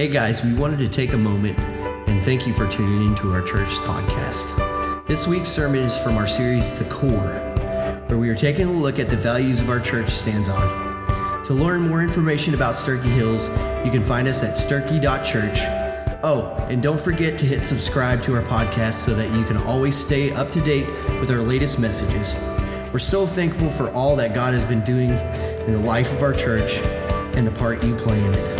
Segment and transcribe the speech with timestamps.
[0.00, 1.58] Hey guys, we wanted to take a moment
[2.08, 5.06] and thank you for tuning into our church podcast.
[5.06, 7.34] This week's sermon is from our series, The Core,
[8.06, 11.44] where we are taking a look at the values of our church stands on.
[11.44, 13.50] To learn more information about Sterchi Hills,
[13.84, 15.58] you can find us at sterchi.church.
[16.24, 19.94] Oh, and don't forget to hit subscribe to our podcast so that you can always
[19.94, 20.86] stay up to date
[21.20, 22.42] with our latest messages.
[22.90, 26.32] We're so thankful for all that God has been doing in the life of our
[26.32, 26.78] church
[27.36, 28.59] and the part you play in it.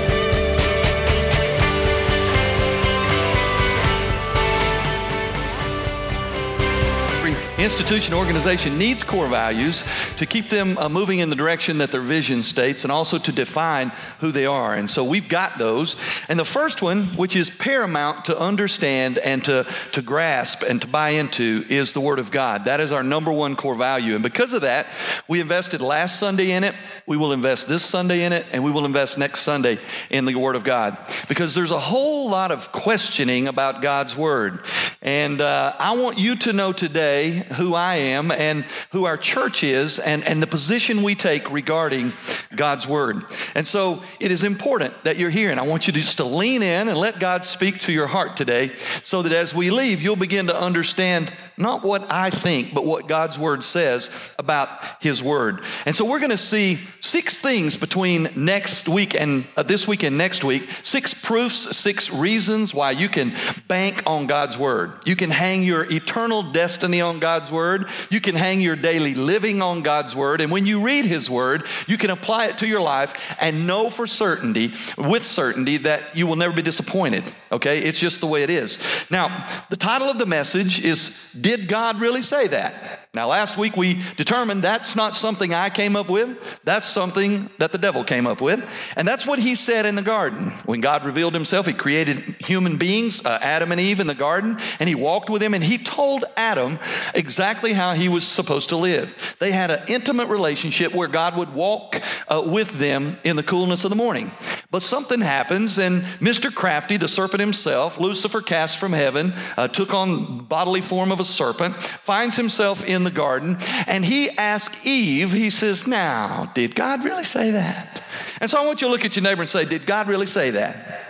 [7.63, 9.83] Institution organization needs core values
[10.17, 13.31] to keep them uh, moving in the direction that their vision states and also to
[13.31, 14.73] define who they are.
[14.73, 15.95] And so we've got those.
[16.27, 20.87] And the first one, which is paramount to understand and to, to grasp and to
[20.87, 22.65] buy into, is the Word of God.
[22.65, 24.15] That is our number one core value.
[24.15, 24.87] And because of that,
[25.27, 26.73] we invested last Sunday in it.
[27.05, 29.77] We will invest this Sunday in it, and we will invest next Sunday
[30.09, 30.97] in the Word of God.
[31.27, 34.63] Because there's a whole lot of questioning about God's Word.
[35.01, 39.63] And uh, I want you to know today who I am and who our church
[39.63, 42.13] is and, and the position we take regarding
[42.55, 43.23] God's word.
[43.55, 45.51] And so it is important that you're here.
[45.51, 48.07] And I want you to just to lean in and let God speak to your
[48.07, 48.69] heart today
[49.03, 53.07] so that as we leave, you'll begin to understand not what I think, but what
[53.07, 55.63] God's word says about his word.
[55.85, 60.03] And so we're going to see six things between next week and uh, this week
[60.03, 63.33] and next week, six proofs, six reasons why you can
[63.67, 64.93] bank on God's word.
[65.05, 67.89] You can hang your eternal destiny on God's word.
[68.09, 70.41] You can hang your daily living on God's word.
[70.41, 73.89] And when you read his word, you can apply it to your life and know
[73.89, 77.23] for certainty, with certainty, that you will never be disappointed.
[77.51, 77.79] Okay?
[77.79, 78.79] It's just the way it is.
[79.09, 83.10] Now, the title of the message is Did God Really Say That?
[83.13, 86.61] Now, last week we determined that's not something I came up with.
[86.63, 88.65] That's something that the devil came up with.
[88.95, 90.51] And that's what he said in the garden.
[90.65, 94.57] When God revealed himself, he created human beings, uh, Adam and Eve in the garden,
[94.79, 96.79] and he walked with them and he told Adam
[97.13, 99.35] exactly how he was supposed to live.
[99.39, 103.83] They had an intimate relationship where God would walk uh, with them in the coolness
[103.83, 104.31] of the morning.
[104.71, 106.53] But something happens, and Mr.
[106.53, 111.25] Crafty, the serpent himself, Lucifer cast from heaven, uh, took on bodily form of a
[111.25, 113.57] serpent, finds himself in the garden,
[113.87, 118.03] and he asks Eve, he says, Now, did God really say that?
[118.39, 120.25] And so I want you to look at your neighbor and say, Did God really
[120.25, 121.01] say that?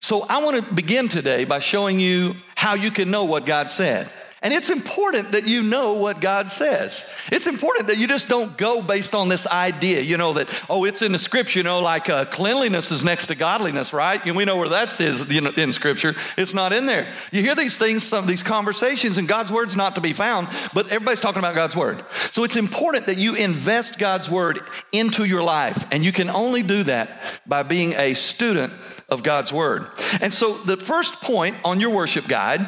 [0.00, 3.70] So I want to begin today by showing you how you can know what God
[3.70, 4.10] said.
[4.40, 7.12] And it's important that you know what God says.
[7.32, 10.84] It's important that you just don't go based on this idea, you know, that, oh,
[10.84, 14.24] it's in the scripture, you know, like uh, cleanliness is next to godliness, right?
[14.24, 16.14] And we know where that is you in scripture.
[16.36, 17.12] It's not in there.
[17.32, 20.48] You hear these things, some of these conversations, and God's word's not to be found,
[20.72, 22.04] but everybody's talking about God's word.
[22.30, 24.60] So it's important that you invest God's word
[24.92, 25.84] into your life.
[25.92, 28.72] And you can only do that by being a student
[29.08, 29.88] of God's word.
[30.20, 32.66] And so the first point on your worship guide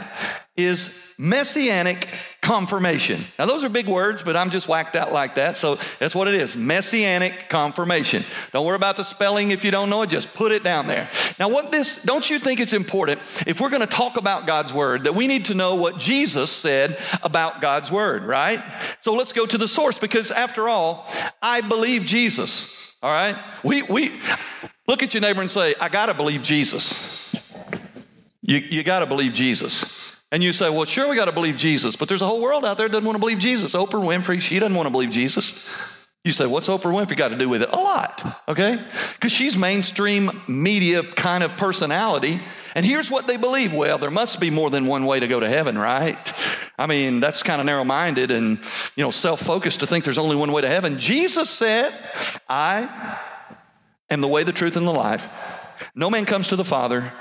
[0.56, 2.08] is messianic
[2.40, 3.20] confirmation.
[3.38, 5.56] Now, those are big words, but I'm just whacked out like that.
[5.56, 8.24] So that's what it is messianic confirmation.
[8.52, 11.10] Don't worry about the spelling if you don't know it, just put it down there.
[11.38, 14.72] Now, what this, don't you think it's important if we're going to talk about God's
[14.72, 18.62] word that we need to know what Jesus said about God's word, right?
[19.00, 21.06] So let's go to the source because after all,
[21.40, 23.36] I believe Jesus, all right?
[23.62, 24.12] We, we,
[24.86, 27.34] look at your neighbor and say, I got to believe Jesus.
[28.42, 30.16] You, you got to believe Jesus.
[30.32, 32.64] And you say, well, sure, we got to believe Jesus, but there's a whole world
[32.64, 33.74] out there that doesn't want to believe Jesus.
[33.74, 35.68] Oprah Winfrey, she doesn't want to believe Jesus.
[36.24, 37.70] You say, what's Oprah Winfrey got to do with it?
[37.72, 38.78] A lot, okay?
[39.14, 42.40] Because she's mainstream media kind of personality.
[42.76, 43.72] And here's what they believe.
[43.72, 46.18] Well, there must be more than one way to go to heaven, right?
[46.78, 48.58] I mean, that's kind of narrow minded and,
[48.94, 50.98] you know, self focused to think there's only one way to heaven.
[50.98, 51.92] Jesus said,
[52.48, 53.18] I
[54.08, 55.28] am the way, the truth, and the life.
[55.96, 57.12] No man comes to the Father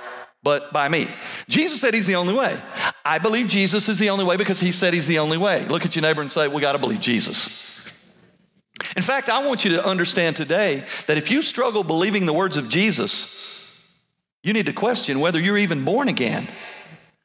[0.43, 1.07] but by me.
[1.47, 2.59] Jesus said he's the only way.
[3.03, 5.65] I believe Jesus is the only way because he said he's the only way.
[5.65, 7.65] Look at your neighbor and say, We got to believe Jesus.
[8.95, 12.57] In fact, I want you to understand today that if you struggle believing the words
[12.57, 13.77] of Jesus,
[14.41, 16.47] you need to question whether you're even born again.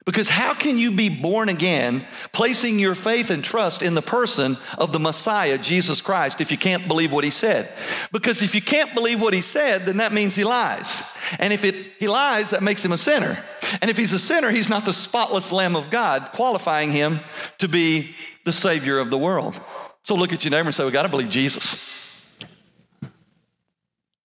[0.05, 4.59] Because how can you be born again, placing your faith and trust in the person
[4.77, 7.73] of the Messiah, Jesus Christ, if you can't believe what he said?
[8.13, 11.03] Because if you can't believe what he said, then that means he lies.
[11.39, 13.43] And if it, he lies, that makes him a sinner.
[13.81, 17.21] And if he's a sinner, he's not the spotless Lamb of God, qualifying him
[17.59, 18.15] to be
[18.45, 19.59] the Savior of the world.
[20.03, 21.91] So look at your neighbor and say, We got to believe Jesus.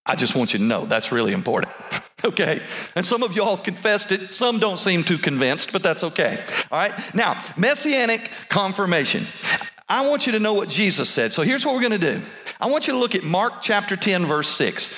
[0.06, 1.72] I just want you to know that's really important.
[2.26, 2.62] okay?
[2.96, 4.34] And some of y'all have confessed it.
[4.34, 6.44] Some don't seem too convinced, but that's okay.
[6.72, 7.16] All right?
[7.16, 9.26] Now, messianic confirmation.
[9.88, 11.34] I want you to know what Jesus said.
[11.34, 12.22] So here's what we're going to do
[12.60, 14.94] I want you to look at Mark chapter 10, verse 6.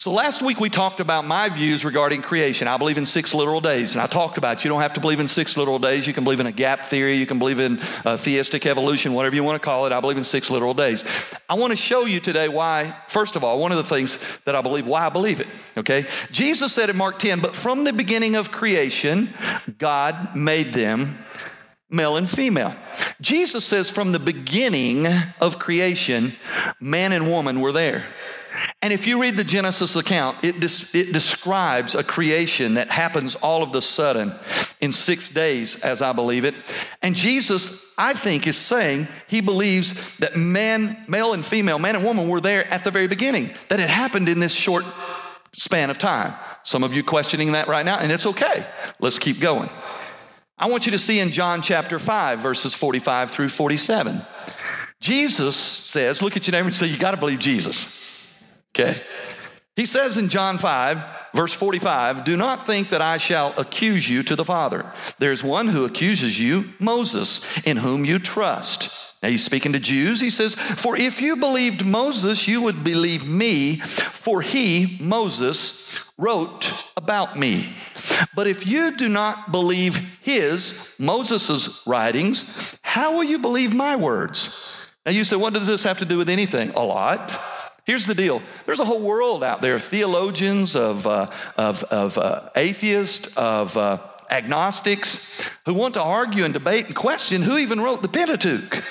[0.00, 2.68] So last week we talked about my views regarding creation.
[2.68, 5.18] I believe in six literal days, and I talked about you don't have to believe
[5.18, 6.06] in six literal days.
[6.06, 9.34] You can believe in a gap theory, you can believe in uh, theistic evolution, whatever
[9.34, 9.92] you want to call it.
[9.92, 11.04] I believe in six literal days.
[11.48, 12.94] I want to show you today why.
[13.08, 15.48] First of all, one of the things that I believe, why I believe it.
[15.76, 19.34] Okay, Jesus said in Mark 10, but from the beginning of creation,
[19.78, 21.18] God made them
[21.90, 22.72] male and female.
[23.20, 25.08] Jesus says from the beginning
[25.40, 26.34] of creation,
[26.80, 28.06] man and woman were there.
[28.80, 33.34] And if you read the Genesis account, it, des- it describes a creation that happens
[33.36, 34.32] all of the sudden
[34.80, 36.54] in six days, as I believe it.
[37.02, 42.04] And Jesus, I think, is saying he believes that man, male and female, man and
[42.04, 44.84] woman were there at the very beginning, that it happened in this short
[45.52, 46.34] span of time.
[46.62, 48.64] Some of you questioning that right now, and it's okay.
[49.00, 49.70] Let's keep going.
[50.56, 54.22] I want you to see in John chapter 5, verses 45 through 47.
[55.00, 58.07] Jesus says, look at your neighbor and say, You got to believe Jesus.
[58.74, 59.00] Okay.
[59.76, 61.04] He says in John 5,
[61.34, 64.92] verse 45, Do not think that I shall accuse you to the Father.
[65.20, 69.14] There's one who accuses you, Moses, in whom you trust.
[69.22, 70.20] Now he's speaking to Jews.
[70.20, 76.72] He says, For if you believed Moses, you would believe me, for he, Moses, wrote
[76.96, 77.72] about me.
[78.34, 84.76] But if you do not believe his, Moses' writings, how will you believe my words?
[85.04, 86.70] Now you say, What does this have to do with anything?
[86.70, 87.30] A lot.
[87.88, 92.18] Here's the deal there's a whole world out there of theologians, of, uh, of, of
[92.18, 93.98] uh, atheists, of uh,
[94.30, 98.84] agnostics who want to argue and debate and question who even wrote the Pentateuch.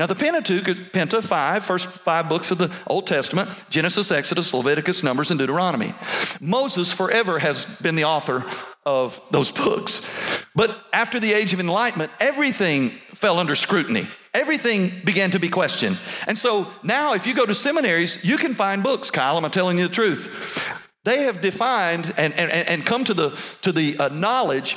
[0.00, 4.52] Now, the Pentateuch is Penta, five, first five books of the Old Testament Genesis, Exodus,
[4.52, 5.94] Leviticus, Numbers, and Deuteronomy.
[6.40, 8.44] Moses forever has been the author
[8.84, 10.44] of those books.
[10.56, 14.08] But after the age of enlightenment, everything fell under scrutiny.
[14.32, 15.98] Everything began to be questioned.
[16.26, 19.78] And so now, if you go to seminaries, you can find books, Kyle, I'm telling
[19.78, 20.66] you the truth.
[21.04, 23.30] They have defined and, and, and come to the,
[23.62, 24.76] to the uh, knowledge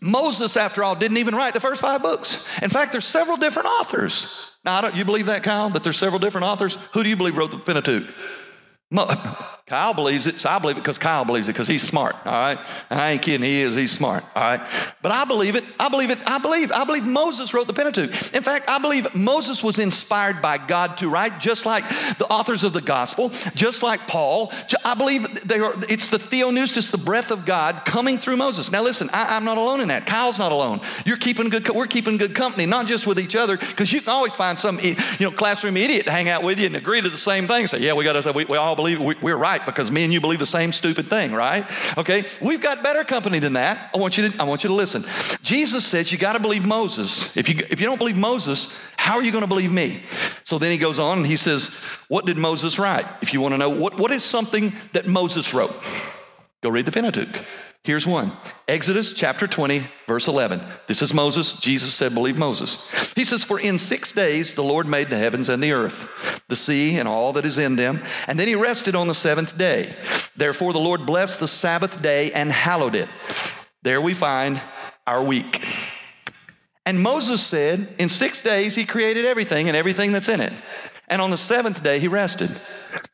[0.00, 2.46] Moses, after all, didn't even write the first five books.
[2.62, 4.52] In fact, there's several different authors.
[4.64, 6.76] Now, do you believe that, Kyle, that there's several different authors?
[6.92, 8.06] Who do you believe wrote the Pentateuch?
[8.90, 9.08] Mo-
[9.68, 12.32] Kyle believes it, so I believe it because Kyle believes it because he's smart, all
[12.32, 12.58] right?
[12.88, 14.66] And I ain't kidding, he is, he's smart, all right?
[15.02, 18.32] But I believe it, I believe it, I believe, I believe Moses wrote the Pentateuch.
[18.32, 21.86] In fact, I believe Moses was inspired by God to write, just like
[22.16, 24.52] the authors of the gospel, just like Paul.
[24.86, 28.72] I believe they are, it's the theopneustos, the breath of God coming through Moses.
[28.72, 30.06] Now listen, I, am not alone in that.
[30.06, 30.80] Kyle's not alone.
[31.04, 34.10] You're keeping good, we're keeping good company, not just with each other, because you can
[34.10, 37.10] always find some, you know, classroom idiot to hang out with you and agree to
[37.10, 37.66] the same thing.
[37.66, 40.12] Say, yeah, we got to, we, we all believe we, we're right because me and
[40.12, 41.64] you believe the same stupid thing, right?
[41.96, 43.90] Okay, we've got better company than that.
[43.94, 45.04] I want you to, I want you to listen.
[45.42, 47.36] Jesus says you got to believe Moses.
[47.36, 50.02] If you, if you don't believe Moses, how are you going to believe me?
[50.44, 51.74] So then he goes on and he says,
[52.08, 53.06] What did Moses write?
[53.22, 55.74] If you want to know, what, what is something that Moses wrote?
[56.62, 57.44] Go read the Pentateuch.
[57.88, 58.32] Here's one
[58.68, 60.60] Exodus chapter 20, verse 11.
[60.88, 61.58] This is Moses.
[61.58, 63.14] Jesus said, Believe Moses.
[63.14, 66.54] He says, For in six days the Lord made the heavens and the earth, the
[66.54, 69.94] sea and all that is in them, and then he rested on the seventh day.
[70.36, 73.08] Therefore the Lord blessed the Sabbath day and hallowed it.
[73.80, 74.60] There we find
[75.06, 75.66] our week.
[76.84, 80.52] And Moses said, In six days he created everything and everything that's in it.
[81.10, 82.50] And on the seventh day he rested.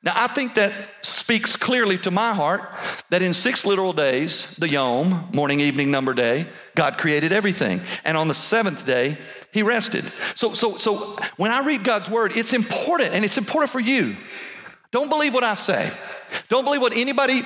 [0.02, 0.72] Now I think that
[1.02, 2.68] speaks clearly to my heart
[3.10, 7.80] that in six literal days, the Yom, morning, evening, number day, God created everything.
[8.04, 9.16] And on the seventh day,
[9.52, 10.04] he rested.
[10.34, 14.16] So, so, so when I read God's word, it's important and it's important for you.
[14.90, 15.90] Don't believe what I say.
[16.48, 17.42] Don't believe what anybody,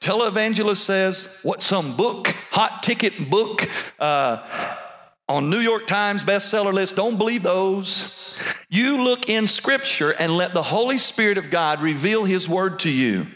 [0.00, 3.68] televangelist says, what some book, hot ticket book,
[3.98, 4.46] uh,
[5.32, 6.94] on New York Times bestseller list.
[6.94, 8.38] Don't believe those.
[8.68, 12.90] You look in Scripture and let the Holy Spirit of God reveal His Word to
[12.90, 13.26] you.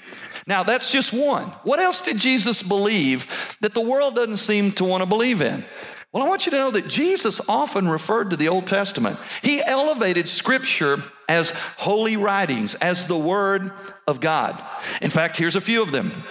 [0.46, 1.46] Now, that's just one.
[1.64, 5.64] What else did Jesus believe that the world doesn't seem to want to believe in?
[6.12, 9.18] Well, I want you to know that Jesus often referred to the Old Testament.
[9.40, 10.98] He elevated Scripture
[11.30, 13.72] as holy writings, as the Word
[14.06, 14.62] of God.
[15.00, 16.24] In fact, here's a few of them.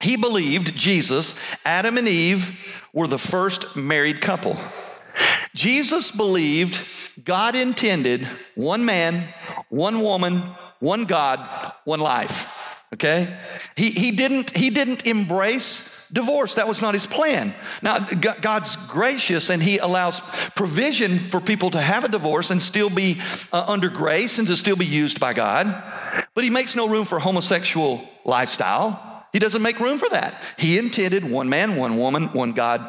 [0.00, 4.56] He believed Jesus, Adam and Eve were the first married couple.
[5.54, 6.80] Jesus believed
[7.24, 9.28] God intended one man,
[9.68, 10.42] one woman,
[10.80, 11.46] one God,
[11.84, 12.58] one life.
[12.94, 13.34] Okay?
[13.76, 16.56] He, he, didn't, he didn't embrace divorce.
[16.56, 17.54] That was not his plan.
[17.80, 22.90] Now, God's gracious and he allows provision for people to have a divorce and still
[22.90, 23.20] be
[23.52, 25.82] uh, under grace and to still be used by God.
[26.34, 29.26] But he makes no room for homosexual lifestyle.
[29.32, 30.42] He doesn't make room for that.
[30.58, 32.80] He intended one man, one woman, one God,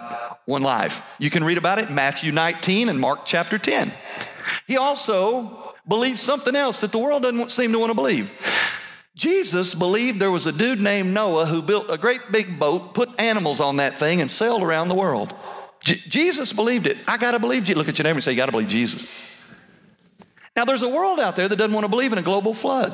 [0.46, 1.16] one life.
[1.20, 3.92] You can read about it in Matthew 19 and Mark chapter 10.
[4.68, 8.34] He also believed something else that the world doesn't seem to want to believe.
[9.16, 13.22] Jesus believed there was a dude named Noah who built a great big boat, put
[13.22, 15.34] animals on that thing, and sailed around the world.
[15.84, 16.98] J- Jesus believed it.
[17.08, 17.76] I got to believe you.
[17.76, 19.08] Look at your neighbor and say, You got to believe Jesus.
[20.56, 22.92] Now, there's a world out there that doesn't want to believe in a global flood.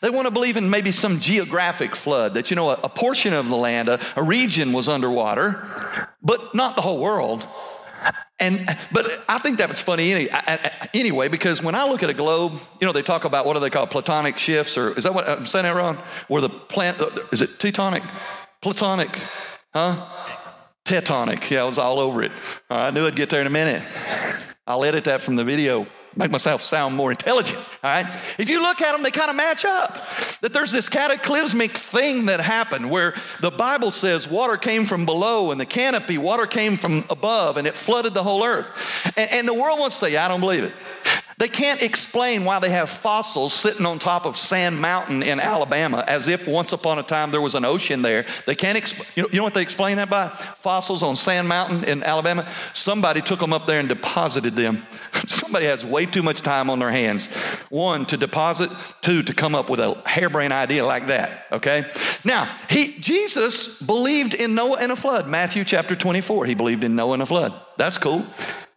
[0.00, 3.34] They want to believe in maybe some geographic flood, that, you know, a, a portion
[3.34, 5.66] of the land, a, a region was underwater,
[6.22, 7.46] but not the whole world.
[8.38, 10.28] And but I think that's funny any,
[10.94, 13.60] anyway because when I look at a globe, you know they talk about what do
[13.60, 15.98] they call platonic shifts or is that what I'm saying that wrong?
[16.28, 18.02] Where the plant uh, is it teutonic,
[18.62, 19.10] platonic,
[19.74, 20.06] huh?
[20.86, 21.50] Tectonic.
[21.50, 22.32] Yeah, I was all over it.
[22.70, 23.82] I knew I'd get there in a minute.
[24.66, 25.86] I'll edit that from the video
[26.16, 28.06] make myself sound more intelligent, all right?
[28.38, 29.94] If you look at them, they kind of match up.
[30.40, 35.50] That there's this cataclysmic thing that happened where the Bible says water came from below
[35.50, 39.12] and the canopy, water came from above and it flooded the whole earth.
[39.16, 40.72] And, and the world wants to say, I don't believe it.
[41.40, 46.04] They can't explain why they have fossils sitting on top of Sand Mountain in Alabama
[46.06, 48.26] as if once upon a time there was an ocean there.
[48.44, 50.28] They can't explain, you know, you know what they explain that by?
[50.28, 52.46] Fossils on Sand Mountain in Alabama.
[52.74, 54.86] Somebody took them up there and deposited them.
[55.26, 57.28] Somebody has way too much time on their hands.
[57.70, 58.70] One, to deposit,
[59.00, 61.86] two, to come up with a harebrained idea like that, okay?
[62.22, 65.26] Now, he, Jesus believed in Noah and a flood.
[65.26, 67.58] Matthew chapter 24, he believed in Noah and a flood.
[67.78, 68.26] That's cool.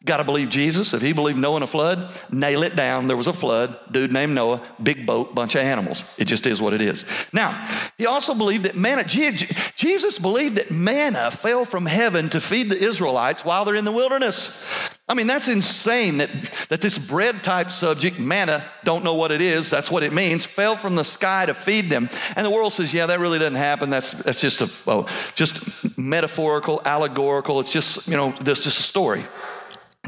[0.06, 0.94] Got to believe Jesus.
[0.94, 3.08] If he believed Noah in a flood, nail it down.
[3.08, 6.04] There was a flood, dude named Noah, big boat, bunch of animals.
[6.18, 7.06] It just is what it is.
[7.32, 7.66] Now,
[7.98, 12.78] he also believed that manna, Jesus believed that manna fell from heaven to feed the
[12.78, 14.70] Israelites while they're in the wilderness.
[15.08, 16.30] I mean, that's insane that,
[16.70, 20.44] that this bread type subject, manna, don't know what it is, that's what it means,
[20.44, 22.10] fell from the sky to feed them.
[22.36, 23.90] And the world says, yeah, that really doesn't happen.
[23.90, 27.62] That's, that's just, a, oh, just metaphorical, allegorical.
[27.62, 29.24] It's just, you know, that's just a story.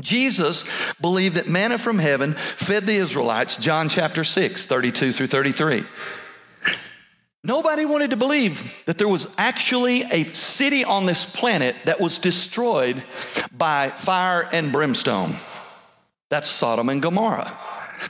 [0.01, 0.65] Jesus
[0.99, 5.83] believed that manna from heaven fed the Israelites, John chapter 6, 32 through 33.
[7.45, 12.17] Nobody wanted to believe that there was actually a city on this planet that was
[12.17, 13.03] destroyed
[13.55, 15.35] by fire and brimstone.
[16.29, 17.55] That's Sodom and Gomorrah.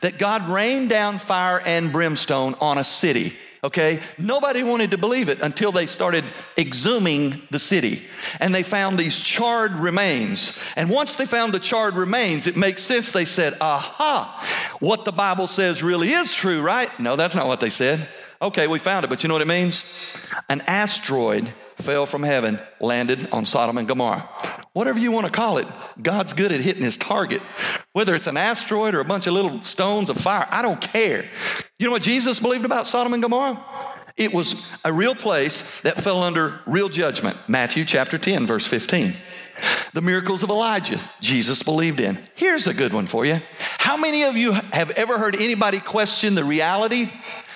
[0.01, 3.33] That God rained down fire and brimstone on a city
[3.65, 3.99] okay?
[4.17, 6.23] Nobody wanted to believe it until they started
[6.55, 8.03] exhuming the city
[8.39, 10.59] and they found these charred remains.
[10.75, 13.11] And once they found the charred remains, it makes sense.
[13.11, 16.89] They said, aha, what the Bible says really is true, right?
[16.99, 18.07] No, that's not what they said.
[18.41, 19.83] Okay, we found it, but you know what it means?
[20.49, 24.27] An asteroid fell from heaven, landed on Sodom and Gomorrah.
[24.73, 25.67] Whatever you want to call it,
[26.01, 27.41] God's good at hitting his target.
[27.93, 31.25] Whether it's an asteroid or a bunch of little stones of fire, I don't care.
[31.79, 33.63] You know what Jesus believed about Sodom and Gomorrah?
[34.17, 37.37] It was a real place that fell under real judgment.
[37.47, 39.13] Matthew chapter 10, verse 15.
[39.93, 42.19] The miracles of Elijah, Jesus believed in.
[42.35, 43.41] Here's a good one for you.
[43.77, 47.09] How many of you have ever heard anybody question the reality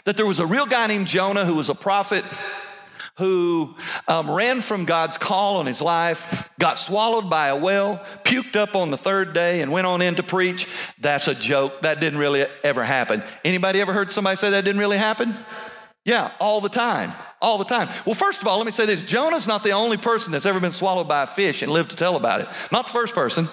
[0.05, 2.23] that there was a real guy named Jonah who was a prophet
[3.19, 3.75] who
[4.07, 8.75] um, ran from God's call on his life, got swallowed by a well, puked up
[8.75, 10.67] on the third day, and went on in to preach.
[10.99, 11.81] That's a joke.
[11.81, 13.21] That didn't really ever happen.
[13.45, 15.35] Anybody ever heard somebody say that didn't really happen?
[16.05, 17.11] Yeah, all the time.
[17.41, 17.89] All the time.
[18.05, 20.59] Well, first of all, let me say this Jonah's not the only person that's ever
[20.59, 22.47] been swallowed by a fish and lived to tell about it.
[22.71, 23.47] Not the first person.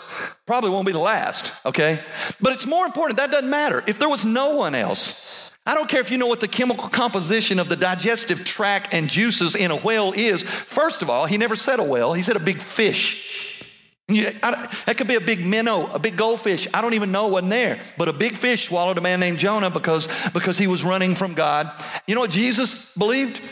[0.47, 2.01] Probably won't be the last, okay?
[2.41, 3.85] But it's more important, that doesn't matter.
[3.87, 6.89] If there was no one else, I don't care if you know what the chemical
[6.89, 10.43] composition of the digestive tract and juices in a whale is.
[10.43, 13.65] First of all, he never said a whale, he said a big fish.
[14.09, 16.69] I, that could be a big minnow, a big goldfish.
[16.73, 17.81] I don't even know wasn't there.
[17.99, 21.35] But a big fish swallowed a man named Jonah because, because he was running from
[21.35, 21.73] God.
[22.07, 23.43] You know what Jesus believed?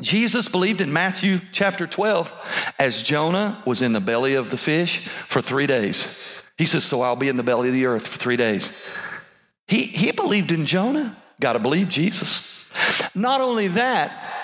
[0.00, 5.08] Jesus believed in Matthew chapter 12 as Jonah was in the belly of the fish
[5.26, 6.42] for three days.
[6.56, 8.70] He says, So I'll be in the belly of the earth for three days.
[9.66, 11.16] He, he believed in Jonah.
[11.40, 12.66] Got to believe Jesus.
[13.14, 14.34] Not only that,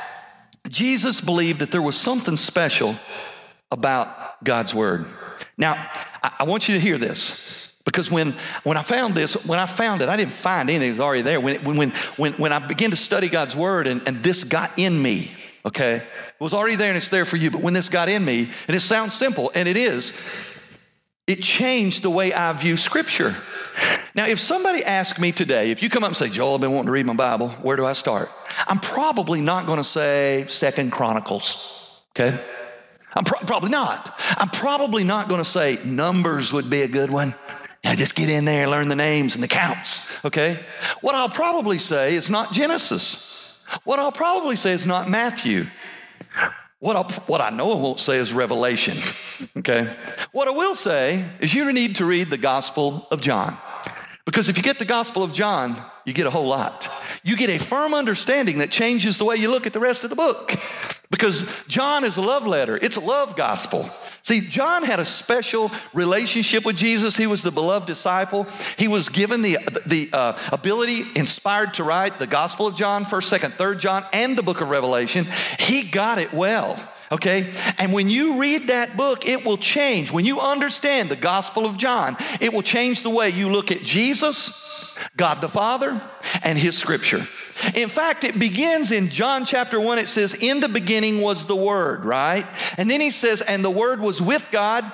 [0.68, 2.96] Jesus believed that there was something special
[3.70, 5.06] about God's word.
[5.58, 5.90] Now,
[6.22, 7.72] I, want you to hear this.
[7.84, 8.32] Because when,
[8.64, 11.22] when I found this, when I found it, I didn't find anything that was already
[11.22, 11.40] there.
[11.40, 15.00] When, when, when, when I began to study God's word and, and this got in
[15.00, 15.30] me,
[15.64, 17.50] okay, it was already there and it's there for you.
[17.50, 20.20] But when this got in me, and it sounds simple, and it is,
[21.26, 23.36] it changed the way I view scripture.
[24.14, 26.72] Now, if somebody asked me today, if you come up and say, Joel, I've been
[26.72, 28.30] wanting to read my Bible, where do I start?
[28.66, 32.38] I'm probably not going to say Second Chronicles, okay?
[33.14, 34.18] I'm pro- probably not.
[34.38, 37.34] I'm probably not going to say Numbers would be a good one.
[37.84, 40.58] Yeah, just get in there, learn the names and the counts, okay?
[41.02, 43.62] What I'll probably say is not Genesis.
[43.84, 45.66] What I'll probably say is not Matthew.
[46.78, 48.98] What, i what I know I won't say is Revelation,
[49.56, 49.96] okay?
[50.32, 53.56] What I will say is you need to read the Gospel of John.
[54.26, 56.88] Because if you get the Gospel of John, you get a whole lot.
[57.22, 60.10] You get a firm understanding that changes the way you look at the rest of
[60.10, 60.52] the book.
[61.10, 63.88] Because John is a love letter, it's a love gospel.
[64.26, 67.16] See, John had a special relationship with Jesus.
[67.16, 68.48] He was the beloved disciple.
[68.76, 69.56] He was given the,
[69.86, 74.36] the uh, ability, inspired to write the Gospel of John, 1st, 2nd, 3rd John, and
[74.36, 75.28] the book of Revelation.
[75.60, 76.76] He got it well.
[77.12, 77.52] Okay?
[77.78, 80.10] And when you read that book, it will change.
[80.10, 83.84] When you understand the Gospel of John, it will change the way you look at
[83.84, 86.02] Jesus, God the Father,
[86.42, 87.28] and His Scripture.
[87.74, 89.98] In fact, it begins in John chapter 1.
[89.98, 92.46] It says, In the beginning was the Word, right?
[92.76, 94.84] And then he says, And the Word was with God,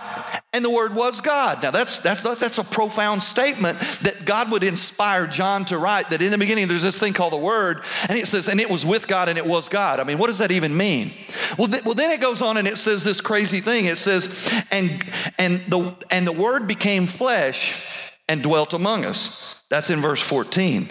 [0.52, 1.62] and the Word was God.
[1.62, 6.22] Now, that's, that's, that's a profound statement that God would inspire John to write that
[6.22, 8.86] in the beginning there's this thing called the Word, and it says, And it was
[8.86, 9.98] with God, and it was God.
[9.98, 11.12] I mean, what does that even mean?
[11.58, 13.86] Well, th- well then it goes on and it says this crazy thing.
[13.86, 15.04] It says, And,
[15.38, 17.88] and, the, and the Word became flesh
[18.28, 19.64] and dwelt among us.
[19.68, 20.90] That's in verse 14.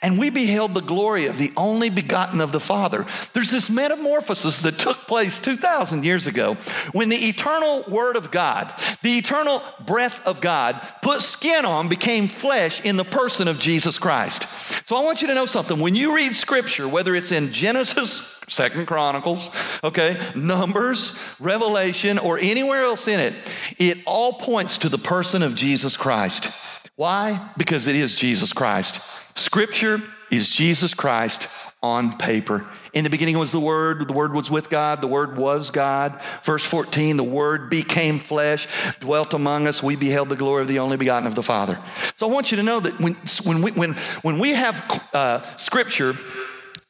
[0.00, 3.04] And we beheld the glory of the only begotten of the Father.
[3.32, 6.54] There's this metamorphosis that took place 2,000 years ago
[6.92, 12.28] when the eternal Word of God, the eternal breath of God, put skin on, became
[12.28, 14.44] flesh in the person of Jesus Christ.
[14.88, 15.80] So I want you to know something.
[15.80, 19.50] When you read Scripture, whether it's in Genesis, Second Chronicles,
[19.84, 23.34] okay, Numbers, Revelation, or anywhere else in it,
[23.78, 26.50] it all points to the person of Jesus Christ.
[26.96, 27.50] Why?
[27.56, 29.27] Because it is Jesus Christ.
[29.38, 30.02] Scripture
[30.32, 31.46] is Jesus Christ
[31.80, 32.66] on paper.
[32.92, 36.20] In the beginning was the Word, the Word was with God, the Word was God.
[36.42, 38.66] Verse 14, the Word became flesh,
[38.98, 41.78] dwelt among us, we beheld the glory of the only begotten of the Father.
[42.16, 43.14] So I want you to know that when,
[43.44, 46.14] when, we, when, when we have uh, Scripture,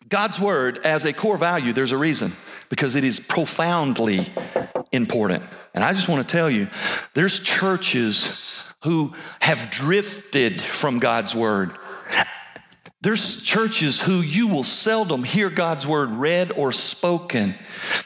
[0.08, 2.32] God's Word as a core value, there's a reason,
[2.70, 4.26] because it is profoundly
[4.90, 5.44] important.
[5.74, 6.68] And I just want to tell you,
[7.12, 11.76] there's churches who have drifted from God's Word.
[13.00, 17.54] There's churches who you will seldom hear God's word read or spoken.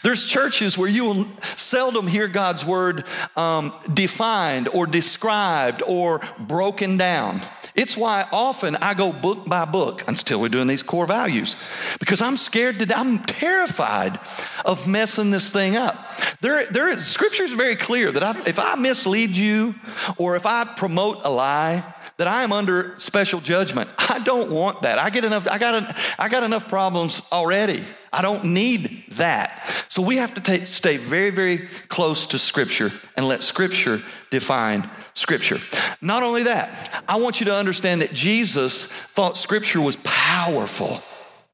[0.03, 6.99] There's churches where you will seldom hear God's word um, defined or described or broken
[6.99, 7.41] down.
[7.75, 11.57] It's why often I go book by book until we're doing these core values
[11.99, 14.21] because I'm scared to, I'm terrified
[14.67, 16.11] of messing this thing up.
[16.43, 19.75] There, there, scripture is very clear that I, if I mislead you
[20.19, 21.83] or if I promote a lie,
[22.17, 23.91] that I am under special judgment.
[23.99, 24.99] I don't want that.
[24.99, 27.85] I get enough, I got, an, I got enough problems already.
[28.13, 29.87] I don't need that.
[29.89, 35.59] So we have to stay very, very close to Scripture and let Scripture define Scripture.
[36.03, 41.03] Not only that, I want you to understand that Jesus thought Scripture was powerful,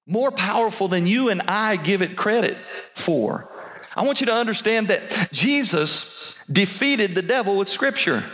[0.07, 2.57] more powerful than you and I give it credit
[2.95, 3.53] for.
[3.95, 8.25] I want you to understand that Jesus defeated the devil with Scripture.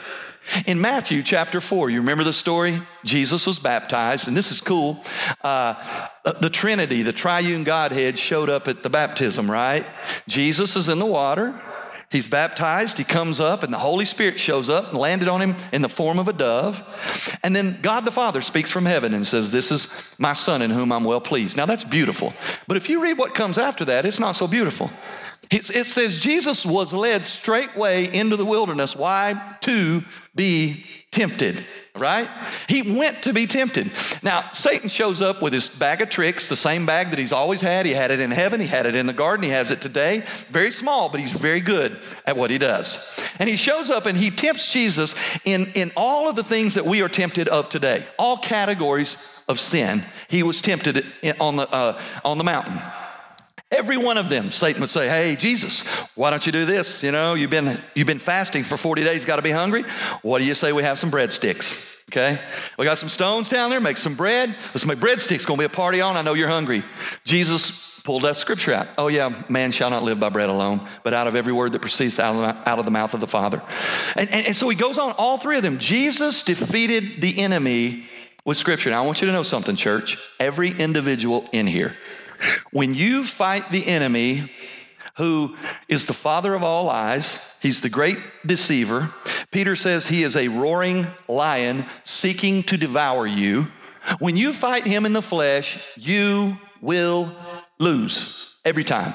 [0.66, 2.80] In Matthew chapter 4, you remember the story?
[3.04, 5.02] Jesus was baptized, and this is cool.
[5.42, 5.74] Uh,
[6.40, 9.86] the Trinity, the triune Godhead, showed up at the baptism, right?
[10.28, 11.60] Jesus is in the water.
[12.10, 15.56] He's baptized, he comes up, and the Holy Spirit shows up and landed on him
[15.72, 16.80] in the form of a dove.
[17.42, 20.70] And then God the Father speaks from heaven and says, This is my Son in
[20.70, 21.56] whom I'm well pleased.
[21.56, 22.32] Now that's beautiful.
[22.68, 24.90] But if you read what comes after that, it's not so beautiful.
[25.50, 28.96] It, says Jesus was led straightway into the wilderness.
[28.96, 29.56] Why?
[29.62, 30.02] To
[30.34, 32.28] be tempted, right?
[32.68, 33.90] He went to be tempted.
[34.22, 37.60] Now, Satan shows up with his bag of tricks, the same bag that he's always
[37.60, 37.86] had.
[37.86, 40.22] He had it in heaven, he had it in the garden, he has it today.
[40.48, 43.24] Very small, but he's very good at what he does.
[43.38, 46.84] And he shows up and he tempts Jesus in, in all of the things that
[46.84, 50.02] we are tempted of today, all categories of sin.
[50.28, 51.04] He was tempted
[51.38, 52.80] on the, uh, on the mountain.
[53.70, 55.82] Every one of them, Satan would say, Hey, Jesus,
[56.14, 57.02] why don't you do this?
[57.02, 59.84] You know, you've been, you've been fasting for 40 days, got to be hungry.
[60.22, 61.92] What do you say we have some breadsticks?
[62.12, 62.38] Okay,
[62.78, 64.54] we got some stones down there, make some bread.
[64.68, 66.16] Let's make breadsticks, gonna be a party on.
[66.16, 66.84] I know you're hungry.
[67.24, 68.86] Jesus pulled that scripture out.
[68.98, 71.80] Oh, yeah, man shall not live by bread alone, but out of every word that
[71.80, 73.62] proceeds out of the, out of the mouth of the Father.
[74.14, 75.78] And, and, and so he goes on, all three of them.
[75.78, 78.04] Jesus defeated the enemy
[78.44, 78.90] with scripture.
[78.90, 80.18] Now, I want you to know something, church.
[80.38, 81.96] Every individual in here,
[82.72, 84.50] when you fight the enemy,
[85.16, 85.56] who
[85.88, 89.14] is the father of all lies, he's the great deceiver.
[89.50, 93.68] Peter says he is a roaring lion seeking to devour you.
[94.18, 97.32] When you fight him in the flesh, you will
[97.78, 99.14] lose every time.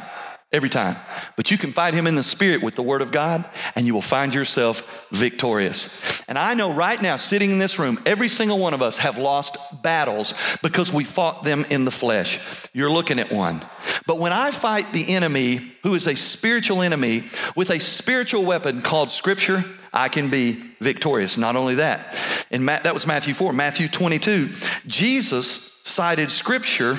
[0.52, 0.96] Every time.
[1.36, 3.94] But you can fight him in the spirit with the word of God, and you
[3.94, 6.24] will find yourself victorious.
[6.28, 9.20] And I know right now, sitting in this room, every single one of us have
[9.20, 10.34] lost battles
[10.64, 12.40] because we fought them in the flesh.
[12.74, 13.62] You're looking at one.
[14.08, 18.82] But when I fight the enemy, who is a spiritual enemy, with a spiritual weapon
[18.82, 21.38] called Scripture, I can be victorious.
[21.38, 22.16] Not only that,
[22.50, 24.50] in Ma- that was Matthew 4, Matthew 22,
[24.88, 26.98] Jesus cited Scripture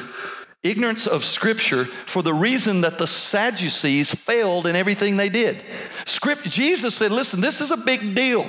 [0.63, 5.63] ignorance of Scripture for the reason that the Sadducees failed in everything they did.
[6.05, 8.47] Script, Jesus said, listen, this is a big deal.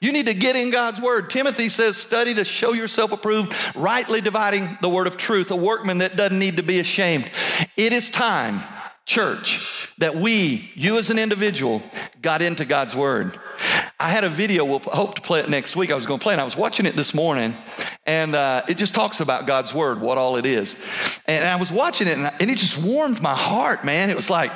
[0.00, 1.30] You need to get in God's word.
[1.30, 5.98] Timothy says, study to show yourself approved, rightly dividing the word of truth, a workman
[5.98, 7.30] that doesn't need to be ashamed.
[7.76, 8.60] It is time,
[9.04, 11.82] church, that we, you as an individual,
[12.20, 13.38] got into God's word.
[13.98, 15.90] I had a video, we'll hope to play it next week.
[15.90, 16.40] I was going to play it.
[16.40, 17.56] I was watching it this morning,
[18.06, 20.76] and uh, it just talks about God's word, what all it is.
[21.26, 24.10] And I was watching it, and, and it just warmed my heart, man.
[24.10, 24.50] It was like,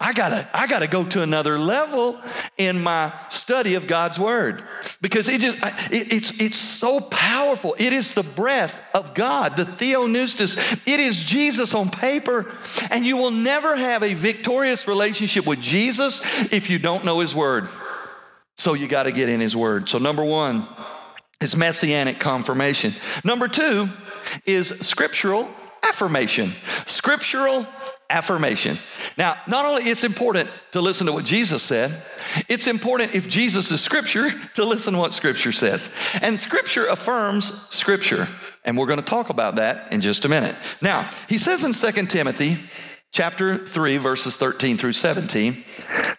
[0.00, 2.20] I gotta, I gotta go to another level
[2.58, 4.62] in my study of God's word
[5.02, 5.58] because it just,
[5.90, 7.74] it, it's, it's so powerful.
[7.76, 10.80] It is the breath of God, the Theopneustos.
[10.86, 12.54] It is Jesus on paper,
[12.88, 17.34] and you will never have a victorious relationship with Jesus if you don't know His
[17.34, 17.68] word.
[18.56, 19.88] So you got to get in His Word.
[19.88, 20.68] So, number one
[21.40, 22.92] is messianic confirmation.
[23.24, 23.88] Number two
[24.46, 25.48] is scriptural
[25.82, 26.52] affirmation.
[26.86, 27.66] Scriptural
[28.12, 28.76] affirmation.
[29.16, 32.02] Now, not only it's important to listen to what Jesus said,
[32.48, 35.96] it's important if Jesus is scripture to listen to what scripture says.
[36.20, 38.28] And scripture affirms scripture.
[38.64, 40.54] And we're going to talk about that in just a minute.
[40.80, 42.58] Now, he says in 2 Timothy
[43.10, 45.64] chapter 3 verses 13 through 17,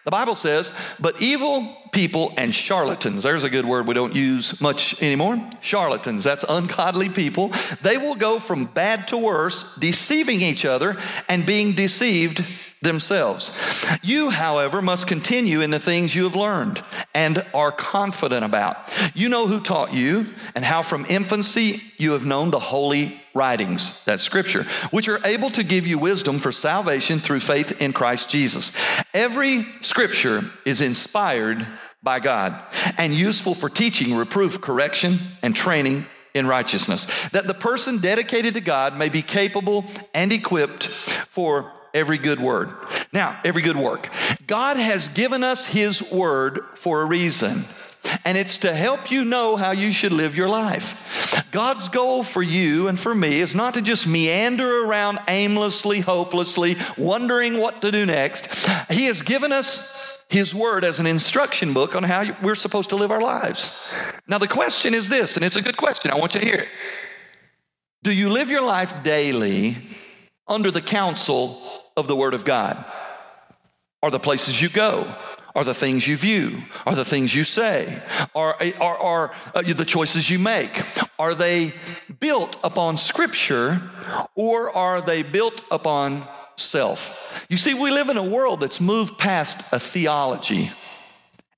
[0.04, 3.22] the Bible says, "But evil people and charlatans.
[3.22, 5.42] There's a good word we don't use much anymore.
[5.60, 7.52] Charlatans, that's ungodly people.
[7.82, 10.96] They will go from bad to worse, deceiving each other
[11.28, 12.44] and being deceived
[12.82, 13.50] themselves.
[14.02, 16.82] You, however, must continue in the things you have learned
[17.14, 18.76] and are confident about.
[19.14, 24.04] You know who taught you and how from infancy you have known the holy writings,
[24.04, 28.30] that's scripture, which are able to give you wisdom for salvation through faith in Christ
[28.30, 28.72] Jesus.
[29.12, 31.66] Every scripture is inspired
[32.04, 32.60] by God
[32.98, 38.60] and useful for teaching, reproof, correction, and training in righteousness, that the person dedicated to
[38.60, 42.72] God may be capable and equipped for every good word.
[43.12, 44.08] Now, every good work.
[44.46, 47.64] God has given us His word for a reason.
[48.24, 51.13] And it's to help you know how you should live your life.
[51.50, 56.76] God's goal for you and for me is not to just meander around aimlessly, hopelessly,
[56.96, 58.66] wondering what to do next.
[58.90, 62.96] He has given us his Word as an instruction book on how we're supposed to
[62.96, 63.88] live our lives.
[64.26, 66.10] Now, the question is this, and it's a good question.
[66.10, 66.68] I want you to hear it.
[68.02, 69.76] Do you live your life daily
[70.46, 71.62] under the counsel
[71.96, 72.84] of the Word of God?
[74.02, 75.14] Are the places you go?
[75.54, 76.62] Are the things you view?
[76.84, 78.02] Are the things you say?
[78.34, 80.82] Are, are, are uh, the choices you make?
[81.18, 81.72] Are they
[82.18, 83.80] built upon Scripture
[84.34, 87.46] or are they built upon self.
[87.48, 90.70] You see, we live in a world that's moved past a theology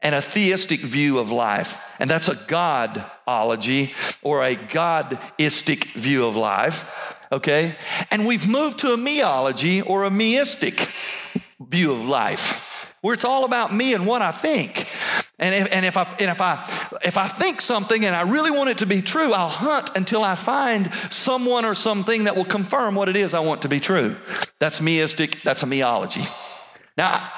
[0.03, 1.95] and a theistic view of life.
[1.99, 7.77] And that's a godology or a godistic view of life, okay?
[8.11, 10.93] And we've moved to a meology or a meistic
[11.59, 12.66] view of life,
[13.07, 14.89] where it's all about me and what I think.
[15.39, 18.51] And if, and if I and if I if I think something and I really
[18.51, 22.45] want it to be true, I'll hunt until I find someone or something that will
[22.45, 24.17] confirm what it is I want to be true.
[24.59, 26.29] That's meistic, that's a meology.
[26.99, 27.31] Now,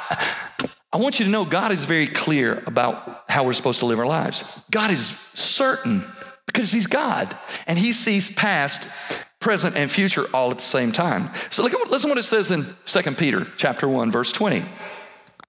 [0.90, 3.98] I want you to know God is very clear about how we're supposed to live
[3.98, 4.62] our lives.
[4.70, 6.02] God is certain
[6.46, 11.28] because He's God and He sees past, present, and future all at the same time.
[11.50, 14.64] So look listen what it says in 2 Peter chapter 1, verse 20.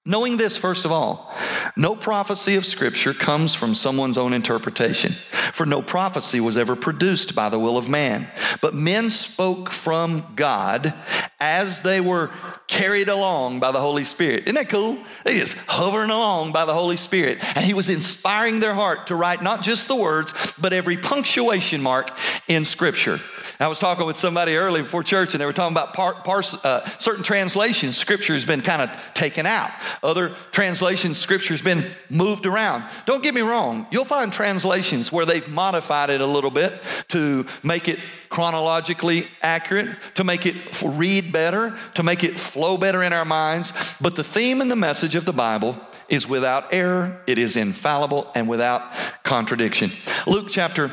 [0.10, 1.32] Knowing this, first of all,
[1.78, 7.36] no prophecy of Scripture comes from someone's own interpretation, for no prophecy was ever produced
[7.36, 8.28] by the will of man.
[8.60, 10.96] But men spoke from God
[11.40, 12.32] as they were
[12.66, 14.46] carried along by the Holy Spirit.
[14.46, 14.98] Isn't that cool?
[15.26, 17.38] They just hovering along by the Holy Spirit.
[17.56, 21.84] And He was inspiring their heart to write not just the words, but every punctuation
[21.84, 22.18] mark
[22.48, 23.20] in Scripture.
[23.62, 26.42] I was talking with somebody early before church, and they were talking about par, par,
[26.64, 27.98] uh, certain translations.
[27.98, 29.70] Scripture has been kind of taken out.
[30.02, 32.86] Other translations, Scripture has been moved around.
[33.06, 33.86] Don't get me wrong.
[33.92, 36.74] You'll find translations where they've modified it a little bit
[37.10, 43.04] to make it chronologically accurate, to make it read better, to make it flow better
[43.04, 43.74] in our minds.
[44.00, 48.32] But the theme and the message of the Bible is without error, it is infallible,
[48.36, 48.90] and without
[49.24, 49.92] contradiction.
[50.26, 50.92] Luke chapter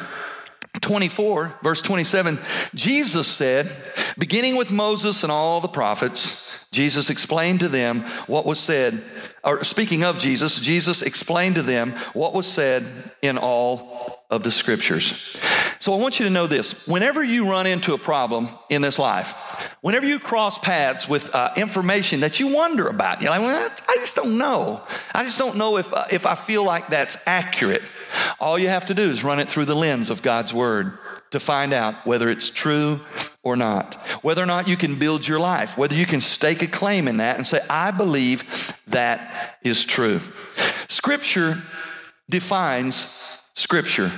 [0.81, 2.39] 24, verse 27,
[2.75, 3.71] Jesus said,
[4.19, 9.03] Beginning with Moses and all the prophets, Jesus explained to them what was said,
[9.45, 12.85] or speaking of Jesus, Jesus explained to them what was said
[13.23, 15.37] in all of the scriptures.
[15.79, 18.99] So I want you to know this whenever you run into a problem in this
[18.99, 19.35] life,
[19.83, 23.95] whenever you cross paths with uh, information that you wonder about, you're like, well, I
[23.97, 24.83] just don't know.
[25.15, 27.83] I just don't know if, uh, if I feel like that's accurate.
[28.41, 30.99] All you have to do is run it through the lens of God's word
[31.31, 33.01] to find out whether it's true
[33.43, 36.67] or not, whether or not you can build your life, whether you can stake a
[36.67, 40.21] claim in that and say, I believe that is true.
[40.89, 41.63] Scripture
[42.29, 44.13] defines Scripture.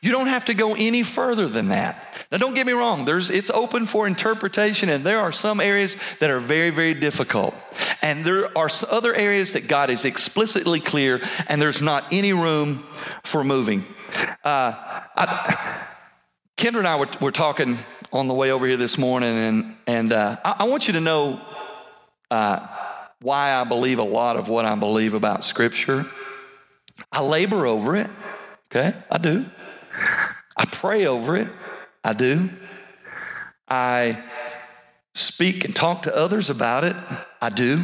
[0.00, 2.13] You don't have to go any further than that.
[2.30, 5.96] Now, don't get me wrong, there's, it's open for interpretation, and there are some areas
[6.20, 7.54] that are very, very difficult.
[8.02, 12.84] And there are other areas that God is explicitly clear, and there's not any room
[13.22, 13.84] for moving.
[14.44, 14.72] Uh,
[15.16, 15.86] I,
[16.56, 17.78] Kendra and I were, were, talking
[18.12, 21.00] on the way over here this morning, and, and uh, I, I, want you to
[21.00, 21.40] know
[22.30, 22.66] uh,
[23.20, 26.06] why I believe a lot of what I believe about Scripture.
[27.10, 28.08] I labor over it,
[28.70, 28.94] okay?
[29.10, 29.46] I do.
[30.56, 31.48] I pray over it,
[32.04, 32.50] I do.
[33.68, 34.22] I
[35.14, 36.96] speak and talk to others about it,
[37.40, 37.80] I do.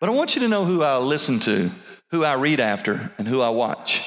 [0.00, 1.70] But I want you to know who I listen to,
[2.10, 4.06] who I read after, and who I watch.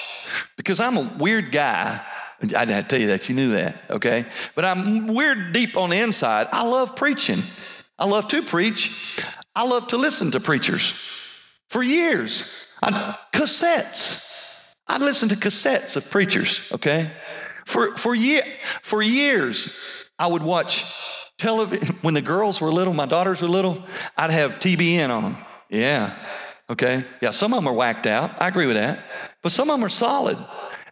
[0.58, 2.01] Because I'm a weird guy
[2.41, 4.25] I didn't tell you that, you knew that, okay?
[4.56, 6.47] But I'm weird deep on the inside.
[6.51, 7.41] I love preaching.
[7.97, 9.23] I love to preach.
[9.56, 10.91] I love to listen to preachers.
[11.69, 14.73] For years, I, cassettes.
[14.88, 17.10] I'd listen to cassettes of preachers, okay?
[17.65, 18.43] For, for, year,
[18.82, 20.86] for years, I would watch
[21.38, 21.95] television.
[22.01, 23.84] When the girls were little, my daughters were little,
[24.17, 25.38] I'd have TBN on them.
[25.69, 26.15] Yeah,
[26.69, 27.04] okay?
[27.21, 28.41] Yeah, some of them are whacked out.
[28.41, 28.99] I agree with that.
[29.41, 30.38] But some of them are solid.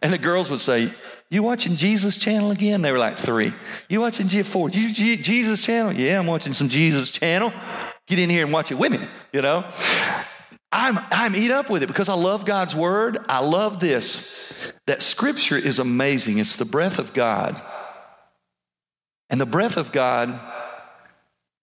[0.02, 0.90] And the girls would say,
[1.30, 2.82] you watching Jesus Channel again?
[2.82, 3.52] They were like three.
[3.88, 4.74] You watching G4?
[4.74, 5.92] You, G- Jesus Channel?
[5.94, 7.52] Yeah, I'm watching some Jesus Channel.
[8.06, 8.98] Get in here and watch it with me,
[9.32, 9.64] you know?
[10.76, 13.18] I'm, I'm eat up with it because I love God's word.
[13.28, 14.52] I love this
[14.86, 16.38] that scripture is amazing.
[16.38, 17.58] It's the breath of God.
[19.30, 20.38] And the breath of God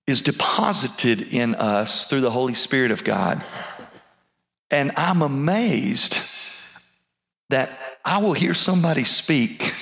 [0.08, 3.44] is deposited in us through the Holy Spirit of God.
[4.72, 6.18] And I'm amazed
[7.50, 9.74] that I will hear somebody speak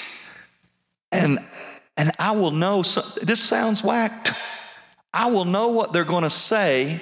[1.11, 1.37] and,
[1.95, 4.33] and I will know, so, this sounds whacked.
[5.13, 6.99] I will know what they're going to say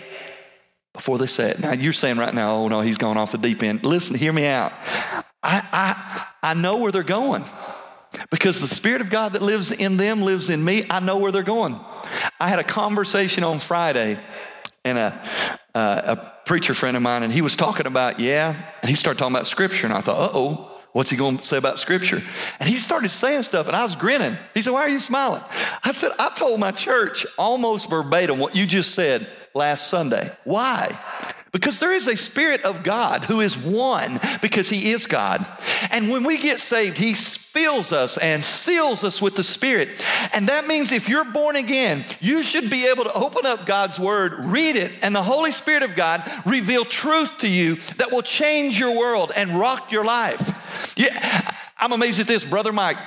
[0.97, 1.60] before they say it.
[1.60, 3.86] Now, you're saying right now, oh no, he's gone off the deep end.
[3.86, 4.73] Listen, hear me out.
[5.43, 7.45] I, I, I know where they're going
[8.31, 10.86] because the Spirit of God that lives in them lives in me.
[10.89, 11.79] I know where they're going.
[12.39, 14.17] I had a conversation on Friday
[14.83, 15.21] and a,
[15.75, 19.19] uh, a preacher friend of mine, and he was talking about, yeah, and he started
[19.19, 22.23] talking about scripture, and I thought, uh oh, What's he going to say about scripture?
[22.60, 24.36] And he started saying stuff, and I was grinning.
[24.55, 25.43] He said, Why are you smiling?
[25.83, 29.27] I said, I told my church almost verbatim what you just said
[29.58, 30.32] last Sunday.
[30.43, 30.98] Why?
[31.52, 35.46] Because there is a Spirit of God who is one because He is God.
[35.91, 39.89] And when we get saved, He fills us and seals us with the Spirit.
[40.34, 44.00] And that means if you're born again, you should be able to open up God's
[44.00, 48.22] Word, read it, and the Holy Spirit of God reveal truth to you that will
[48.22, 50.93] change your world and rock your life.
[50.96, 52.46] Yeah, I'm amazed at this.
[52.46, 52.98] Brother Mike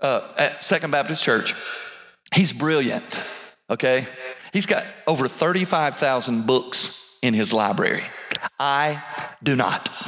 [0.00, 1.54] uh, at Second Baptist Church,
[2.32, 3.20] he's brilliant,
[3.70, 4.06] okay?
[4.52, 8.04] He's got over 35,000 books in his library.
[8.58, 9.02] I
[9.42, 9.88] do not.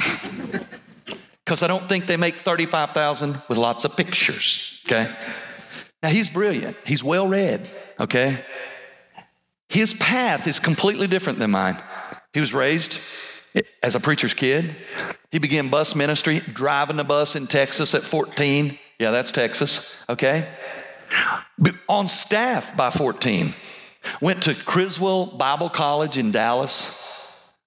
[1.43, 5.13] Because I don't think they make 35,000 with lots of pictures, okay?
[6.01, 6.77] Now he's brilliant.
[6.85, 7.67] He's well read,
[7.99, 8.39] okay?
[9.67, 11.75] His path is completely different than mine.
[12.33, 13.01] He was raised
[13.83, 14.75] as a preacher's kid.
[15.31, 18.77] He began bus ministry, driving the bus in Texas at 14.
[18.99, 20.47] Yeah, that's Texas, okay?
[21.89, 23.53] On staff by 14.
[24.21, 27.07] Went to Criswell Bible College in Dallas.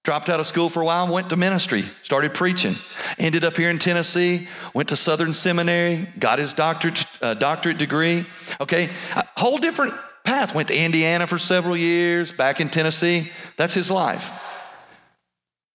[0.03, 2.75] Dropped out of school for a while, went to ministry, started preaching.
[3.17, 8.27] Ended up here in Tennessee, went to Southern Seminary, got his doctorate, uh, doctorate degree.
[8.61, 10.53] Okay, a whole different path.
[10.53, 13.31] Went to Indiana for several years, back in Tennessee.
[13.57, 14.29] That's his life.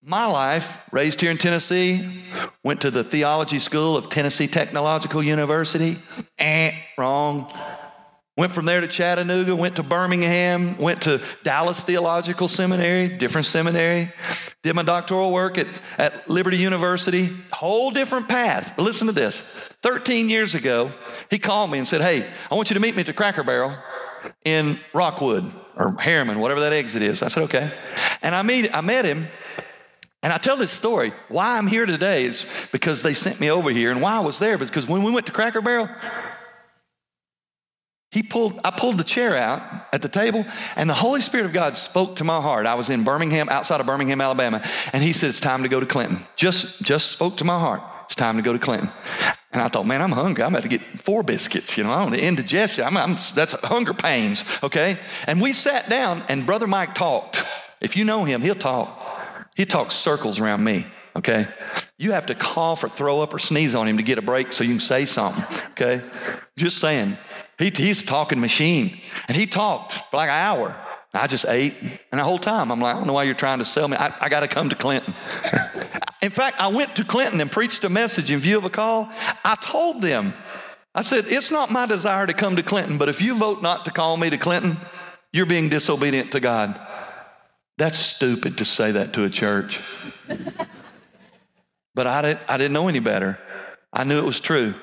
[0.03, 2.23] My life, raised here in Tennessee,
[2.65, 5.99] went to the theology school of Tennessee Technological University.
[6.39, 7.53] Eh, wrong.
[8.41, 14.11] Went from there to Chattanooga, went to Birmingham, went to Dallas Theological Seminary, different seminary.
[14.63, 15.67] Did my doctoral work at,
[15.99, 18.73] at Liberty University, whole different path.
[18.79, 19.43] But listen to this
[19.83, 20.91] 13 years ago,
[21.29, 23.45] he called me and said, Hey, I want you to meet me at the Cracker
[23.45, 23.77] Barrel
[24.43, 27.23] in Rockwood or Harriman, whatever that exit is.
[27.23, 27.71] I said, Okay.
[28.23, 29.29] And I, meet, I met him
[30.23, 31.13] and I tell this story.
[31.29, 33.91] Why I'm here today is because they sent me over here.
[33.91, 35.91] And why I was there because when we went to Cracker Barrel,
[38.11, 40.45] he pulled, I pulled the chair out at the table,
[40.75, 42.67] and the Holy Spirit of God spoke to my heart.
[42.67, 45.79] I was in Birmingham, outside of Birmingham, Alabama, and he said, It's time to go
[45.79, 46.19] to Clinton.
[46.35, 47.83] Just, just spoke to my heart.
[48.07, 48.91] It's time to go to Clinton.
[49.53, 50.43] And I thought, man, I'm hungry.
[50.43, 52.85] I'm about to get four biscuits, you know, I'm the indigestion.
[52.85, 54.97] I'm, I'm, that's hunger pains, okay?
[55.29, 57.45] And we sat down, and Brother Mike talked.
[57.81, 58.97] If you know him, he'll talk.
[59.55, 61.47] He talks circles around me, okay?
[61.99, 64.53] You have to cough or throw up or sneeze on him to get a break
[64.53, 66.03] so you can say something, okay?
[66.57, 67.17] Just saying.
[67.61, 68.99] He, he's a talking machine.
[69.29, 70.77] And he talked for like an hour.
[71.13, 71.75] I just ate.
[72.11, 73.97] And the whole time, I'm like, I don't know why you're trying to sell me.
[73.97, 75.13] I, I got to come to Clinton.
[76.23, 79.11] in fact, I went to Clinton and preached a message in view of a call.
[79.45, 80.33] I told them,
[80.95, 83.85] I said, it's not my desire to come to Clinton, but if you vote not
[83.85, 84.79] to call me to Clinton,
[85.33, 86.81] you're being disobedient to God.
[87.77, 89.81] That's stupid to say that to a church.
[91.95, 93.39] but I didn't, I didn't know any better.
[93.93, 94.75] I knew it was true.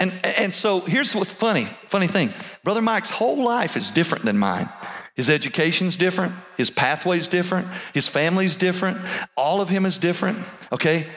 [0.00, 2.32] And, and so here's what's funny, funny thing.
[2.62, 4.68] Brother Mike's whole life is different than mine.
[5.16, 8.98] His education's different, his pathway's different, his family's different,
[9.36, 10.38] all of him is different,
[10.70, 11.08] okay?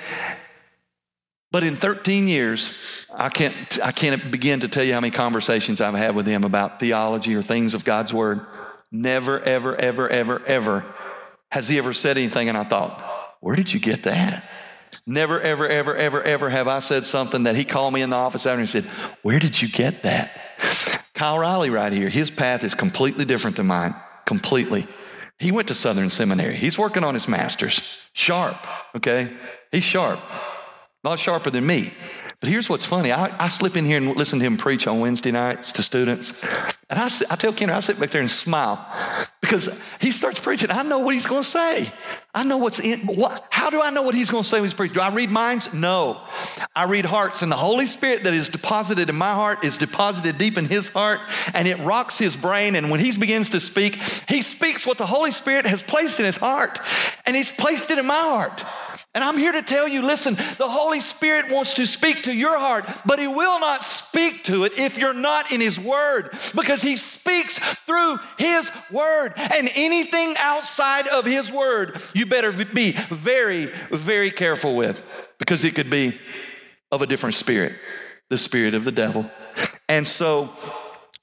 [1.52, 2.76] But in 13 years,
[3.14, 6.44] I can't, I can't begin to tell you how many conversations I've had with him
[6.44, 8.44] about theology or things of God's Word.
[8.92, 10.86] Never, ever, ever, ever, ever
[11.52, 13.02] has he ever said anything and I thought,
[13.42, 14.44] where did you get that?
[15.08, 18.16] Never, ever, ever, ever, ever have I said something that he called me in the
[18.16, 18.84] office after and said,
[19.24, 20.40] Where did you get that?
[21.14, 23.96] Kyle Riley, right here, his path is completely different than mine.
[24.26, 24.88] Completely.
[25.40, 26.56] He went to Southern Seminary.
[26.56, 28.00] He's working on his master's.
[28.14, 28.58] Sharp,
[28.96, 29.32] okay?
[29.72, 30.20] He's sharp.
[31.04, 31.94] Not sharper than me.
[32.42, 33.12] But here's what's funny.
[33.12, 36.44] I, I slip in here and listen to him preach on Wednesday nights to students.
[36.90, 38.84] And I, I tell Kendra, I sit back there and smile
[39.42, 40.72] because he starts preaching.
[40.72, 41.92] I know what he's going to say.
[42.34, 43.02] I know what's in.
[43.02, 44.96] What, how do I know what he's going to say when he's preaching?
[44.96, 45.72] Do I read minds?
[45.72, 46.20] No.
[46.76, 47.44] I read hearts.
[47.44, 50.90] And the Holy Spirit that is deposited in my heart is deposited deep in his
[50.90, 51.20] heart
[51.54, 52.74] and it rocks his brain.
[52.76, 56.26] And when he begins to speak, he speaks what the Holy Spirit has placed in
[56.26, 56.80] his heart.
[57.28, 58.64] And he's placed it in my heart.
[59.14, 62.58] And I'm here to tell you listen, the Holy Spirit wants to speak to your
[62.58, 66.82] heart, but He will not speak to it if you're not in His Word because
[66.82, 69.34] He speaks through His Word.
[69.36, 75.06] And anything outside of His Word, you better be very, very careful with
[75.40, 76.18] because it could be
[76.90, 77.74] of a different spirit,
[78.30, 79.30] the spirit of the devil.
[79.90, 80.54] And so,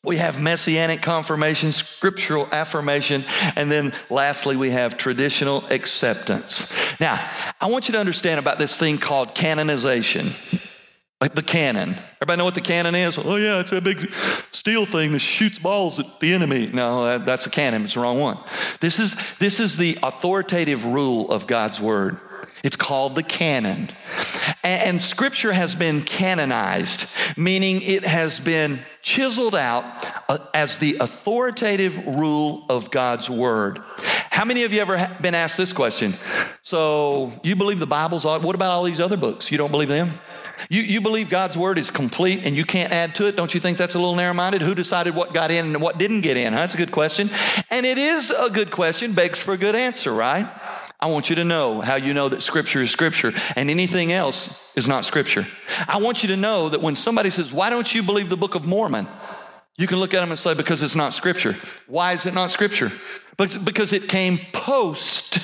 [0.04, 3.24] we have messianic confirmation, scriptural affirmation,
[3.56, 6.72] and then lastly, we have traditional acceptance.
[7.00, 7.28] Now,
[7.60, 10.32] I want you to understand about this thing called canonization.
[11.20, 11.96] Like the cannon.
[12.22, 13.18] Everybody know what the cannon is?
[13.18, 14.08] Oh, yeah, it's a big
[14.52, 16.70] steel thing that shoots balls at the enemy.
[16.72, 17.82] No, that, that's a cannon.
[17.82, 18.38] It's the wrong one.
[18.80, 22.20] This is, this is the authoritative rule of God's word.
[22.62, 23.90] It's called the canon.
[24.62, 29.84] And scripture has been canonized, meaning it has been chiseled out
[30.28, 33.80] uh, as the authoritative rule of God's word.
[34.30, 36.14] How many of you ever been asked this question?
[36.62, 39.50] So, you believe the Bible's all, what about all these other books?
[39.50, 40.10] You don't believe them?
[40.68, 43.36] You, you believe God's word is complete and you can't add to it?
[43.36, 44.62] Don't you think that's a little narrow minded?
[44.62, 46.52] Who decided what got in and what didn't get in?
[46.52, 47.30] That's a good question.
[47.70, 50.48] And it is a good question, begs for a good answer, right?
[51.00, 54.72] I want you to know how you know that Scripture is Scripture and anything else
[54.74, 55.46] is not Scripture.
[55.86, 58.56] I want you to know that when somebody says, Why don't you believe the Book
[58.56, 59.06] of Mormon?
[59.76, 61.54] You can look at them and say, Because it's not Scripture.
[61.86, 62.90] Why is it not Scripture?
[63.36, 65.36] Because it came post,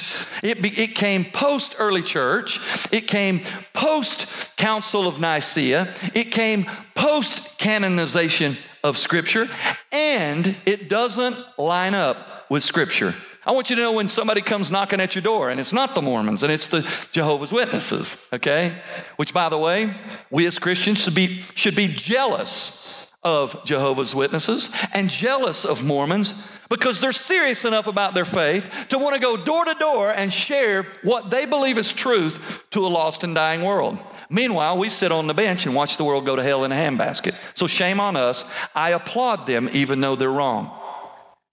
[0.43, 2.59] it, it came post early church,
[2.93, 3.40] it came
[3.73, 6.64] post Council of Nicaea, it came
[6.97, 9.49] post canonization of Scripture,
[9.93, 13.14] and it doesn't line up with Scripture.
[13.47, 15.95] I want you to know when somebody comes knocking at your door and it's not
[15.95, 16.81] the Mormons and it's the
[17.13, 18.75] Jehovah's Witnesses, okay?
[19.17, 19.95] Which, by the way,
[20.31, 26.35] we as Christians should be, should be jealous of Jehovah's Witnesses and jealous of Mormons
[26.69, 30.33] because they're serious enough about their faith to want to go door to door and
[30.33, 33.99] share what they believe is truth to a lost and dying world.
[34.31, 36.75] Meanwhile, we sit on the bench and watch the world go to hell in a
[36.75, 37.35] handbasket.
[37.55, 38.51] So shame on us.
[38.75, 40.71] I applaud them even though they're wrong.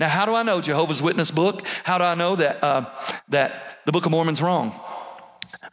[0.02, 1.62] Now, how do I know Jehovah's Witness book?
[1.84, 2.92] How do I know that, uh,
[3.30, 4.74] that the Book of Mormon's wrong?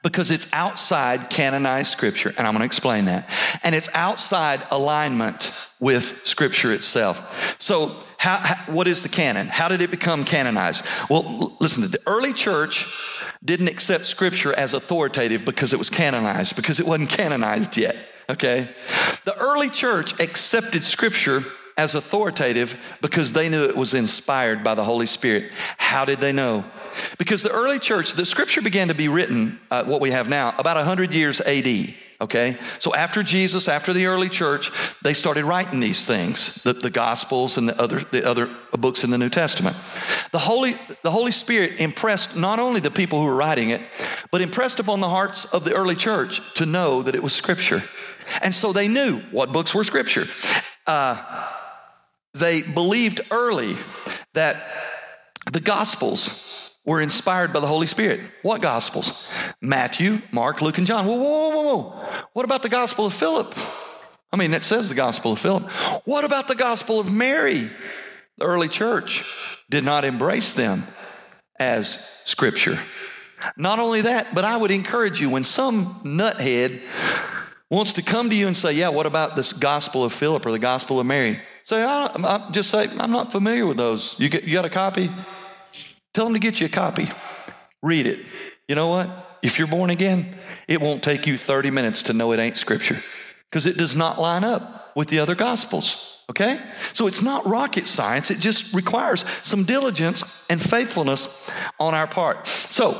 [0.02, 3.26] Because it's outside canonized scripture, and I'm to explain that.
[3.62, 7.56] And it's outside alignment with scripture itself.
[7.58, 9.46] So, how, how, what is the canon?
[9.46, 10.84] How did it become canonized?
[11.08, 12.84] Well, listen, to the early church
[13.42, 17.96] didn't accept scripture as authoritative because it was canonized, because it wasn't canonized yet,
[18.28, 18.68] okay?
[19.24, 21.44] The early church accepted scripture
[21.78, 25.52] as authoritative because they knew it was inspired by the Holy Spirit.
[25.78, 26.64] How did they know?
[27.16, 30.52] Because the early church, the scripture began to be written, uh, what we have now,
[30.58, 31.94] about 100 years AD.
[32.20, 32.56] Okay?
[32.80, 34.72] So after Jesus, after the early church,
[35.02, 39.10] they started writing these things, the, the Gospels and the other, the other books in
[39.10, 39.76] the New Testament.
[40.32, 40.74] The Holy,
[41.04, 43.80] the Holy Spirit impressed not only the people who were writing it,
[44.32, 47.84] but impressed upon the hearts of the early church to know that it was Scripture.
[48.42, 50.26] And so they knew what books were Scripture.
[50.88, 51.54] Uh,
[52.38, 53.76] they believed early
[54.34, 54.56] that
[55.52, 58.20] the Gospels were inspired by the Holy Spirit.
[58.42, 59.30] What Gospels?
[59.60, 61.06] Matthew, Mark, Luke, and John.
[61.06, 62.22] Whoa, whoa, whoa, whoa.
[62.32, 63.54] What about the Gospel of Philip?
[64.32, 65.70] I mean, it says the Gospel of Philip.
[66.04, 67.70] What about the Gospel of Mary?
[68.38, 69.24] The early church
[69.68, 70.84] did not embrace them
[71.58, 72.78] as Scripture.
[73.56, 76.80] Not only that, but I would encourage you when some nuthead
[77.70, 80.52] wants to come to you and say, Yeah, what about this Gospel of Philip or
[80.52, 81.40] the Gospel of Mary?
[81.68, 84.18] Say, I, I, just say, I'm not familiar with those.
[84.18, 85.10] You, get, you got a copy?
[86.14, 87.10] Tell them to get you a copy.
[87.82, 88.24] Read it.
[88.68, 89.38] You know what?
[89.42, 90.34] If you're born again,
[90.66, 93.02] it won't take you 30 minutes to know it ain't scripture
[93.50, 96.24] because it does not line up with the other gospels.
[96.30, 96.58] Okay?
[96.94, 102.46] So it's not rocket science, it just requires some diligence and faithfulness on our part.
[102.46, 102.92] So,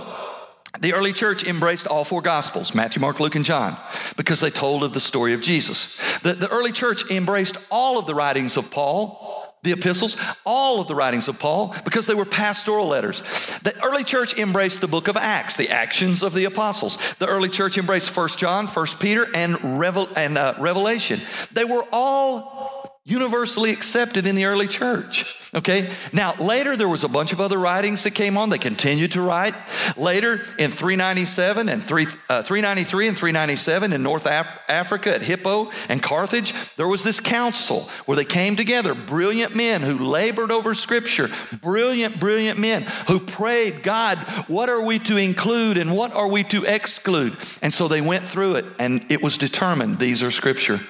[0.81, 3.77] the early church embraced all four gospels Matthew, Mark, Luke, and John
[4.17, 6.19] because they told of the story of Jesus.
[6.21, 9.29] The, the early church embraced all of the writings of Paul,
[9.63, 10.17] the epistles,
[10.47, 13.21] all of the writings of Paul because they were pastoral letters.
[13.63, 16.97] The early church embraced the book of Acts, the actions of the apostles.
[17.17, 21.21] The early church embraced First John, First Peter, and, Revel, and uh, Revelation.
[21.53, 25.48] They were all universally accepted in the early church.
[25.55, 28.51] Okay, now later there was a bunch of other writings that came on.
[28.51, 29.55] They continued to write.
[29.97, 35.71] Later in 397 and 3, uh, 393 and 397 in North Af- Africa at Hippo
[35.89, 40.75] and Carthage, there was this council where they came together, brilliant men who labored over
[40.75, 41.31] scripture,
[41.63, 44.19] brilliant, brilliant men who prayed, God,
[44.49, 47.35] what are we to include and what are we to exclude?
[47.63, 50.81] And so they went through it and it was determined these are scripture.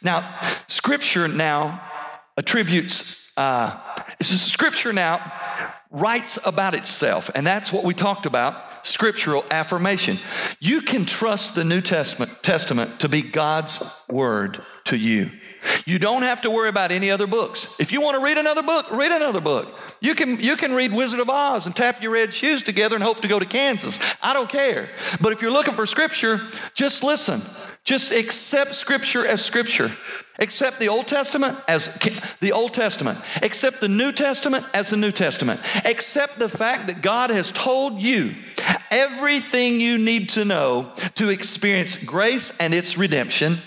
[0.00, 1.82] Now, scripture now
[2.38, 3.78] attributes uh,
[4.20, 5.32] scripture now
[5.90, 10.18] writes about itself, and that's what we talked about scriptural affirmation.
[10.60, 15.30] You can trust the New Testament, Testament to be God's word to you.
[15.84, 17.74] You don't have to worry about any other books.
[17.78, 19.68] If you want to read another book, read another book.
[20.00, 23.02] You can, you can read Wizard of Oz and tap your red shoes together and
[23.02, 23.98] hope to go to Kansas.
[24.22, 24.88] I don't care.
[25.20, 26.40] But if you're looking for scripture,
[26.74, 27.40] just listen.
[27.84, 29.90] Just accept scripture as scripture.
[30.38, 31.94] Accept the Old Testament as
[32.40, 33.18] the Old Testament.
[33.42, 35.60] Accept the New Testament as the New Testament.
[35.84, 38.34] Accept the fact that God has told you
[38.90, 43.58] everything you need to know to experience grace and its redemption,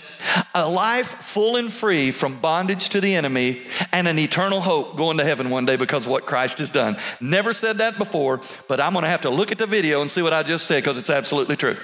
[0.54, 3.62] a life full and free from bondage to the enemy,
[3.92, 6.96] and an eternal hope going to heaven one day because of what Christ has done.
[7.20, 10.10] Never said that before, but I'm going to have to look at the video and
[10.10, 11.76] see what I just said because it's absolutely true.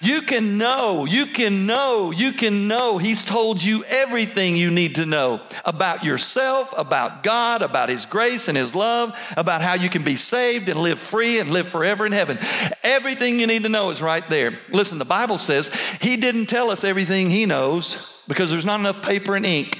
[0.00, 2.98] You can know, you can know, you can know.
[2.98, 8.48] He's told you everything you need to know about yourself, about God, about His grace
[8.48, 12.04] and His love, about how you can be saved and live free and live forever
[12.04, 12.38] in heaven.
[12.82, 14.52] Everything you need to know is right there.
[14.70, 15.70] Listen, the Bible says
[16.00, 19.78] He didn't tell us everything He knows because there's not enough paper and ink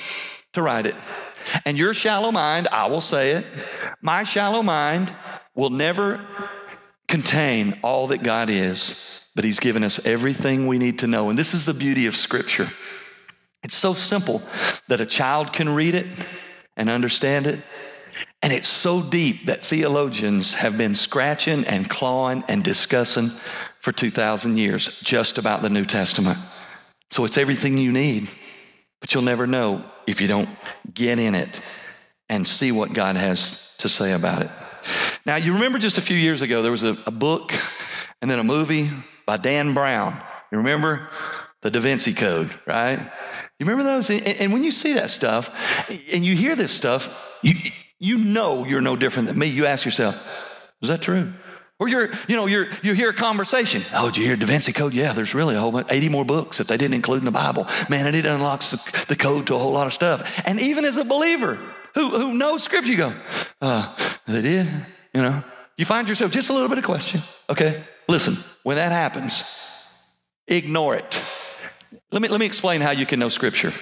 [0.55, 0.97] to write it.
[1.65, 3.47] And your shallow mind, I will say it,
[4.01, 5.15] my shallow mind
[5.55, 6.27] will never
[7.09, 11.31] contain all that God is but He's given us everything we need to know.
[11.31, 12.71] And this is the beauty of Scripture.
[13.63, 14.43] It's so simple
[14.89, 16.09] that a child can read it
[16.77, 17.61] and understand it.
[18.43, 23.31] And it's so deep that theologians have been scratching and clawing and discussing
[23.79, 26.39] for 2,000 years just about the New Testament.
[27.13, 28.27] So it's everything you need,
[28.99, 30.49] but you'll never know if you don't
[30.93, 31.61] get in it
[32.29, 34.51] and see what God has to say about it.
[35.25, 37.53] Now, you remember just a few years ago, there was a, a book
[38.21, 38.91] and then a movie
[39.29, 40.19] by Dan Brown.
[40.51, 41.07] You remember
[41.61, 42.99] the Da Vinci Code, right?
[43.59, 44.09] You remember those?
[44.09, 45.51] And, and when you see that stuff
[45.91, 47.53] and you hear this stuff, you,
[47.99, 49.47] you know you're no different than me.
[49.49, 50.17] You ask yourself,
[50.81, 51.35] is that true?
[51.79, 53.83] Or you're, you know, you're, you hear a conversation.
[53.93, 54.95] Oh, did you hear Da Vinci Code?
[54.95, 57.31] Yeah, there's really a whole bunch, 80 more books that they didn't include in the
[57.31, 57.67] Bible.
[57.91, 60.43] Man, and it unlocks the, the code to a whole lot of stuff.
[60.47, 61.59] And even as a believer
[61.95, 63.15] who, who knows scripture, you go,
[63.61, 63.95] uh,
[64.27, 64.67] they did,
[65.13, 65.45] you know.
[65.77, 67.21] You find yourself just a little bit of question.
[67.51, 69.45] Okay, listen, when that happens,
[70.47, 71.23] ignore it.
[72.11, 73.73] Let me, let me explain how you can know Scripture.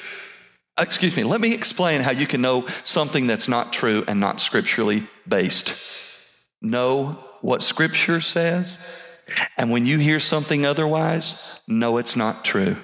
[0.79, 4.21] Uh, excuse me, let me explain how you can know something that's not true and
[4.21, 5.75] not scripturally based.
[6.61, 8.79] Know what Scripture says,
[9.57, 12.77] and when you hear something otherwise, know it's not true.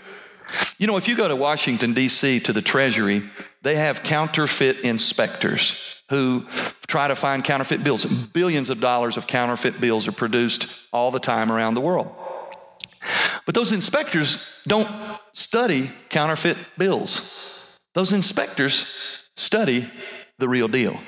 [0.78, 3.22] You know, if you go to Washington, D.C., to the Treasury,
[3.62, 6.44] they have counterfeit inspectors who
[6.86, 8.04] try to find counterfeit bills.
[8.04, 12.14] Billions of dollars of counterfeit bills are produced all the time around the world.
[13.46, 14.88] But those inspectors don't
[15.32, 17.78] study counterfeit bills.
[17.94, 18.86] Those inspectors
[19.36, 19.88] study
[20.38, 21.00] the real deal.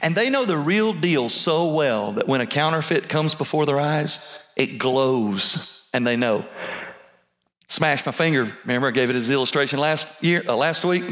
[0.00, 3.80] And they know the real deal so well that when a counterfeit comes before their
[3.80, 6.46] eyes, it glows and they know.
[7.68, 8.56] Smashed my finger.
[8.62, 11.02] Remember, I gave it as the illustration last year, uh, last week.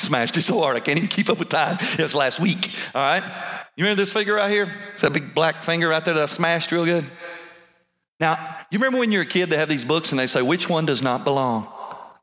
[0.00, 1.76] Smashed it so hard I can't even keep up with time.
[1.78, 2.74] It was last week.
[2.94, 3.22] All right.
[3.76, 4.72] You remember this figure right here?
[4.92, 7.04] It's that big black finger right there that I smashed real good.
[8.18, 10.70] Now, you remember when you're a kid, they have these books and they say, which
[10.70, 11.68] one does not belong?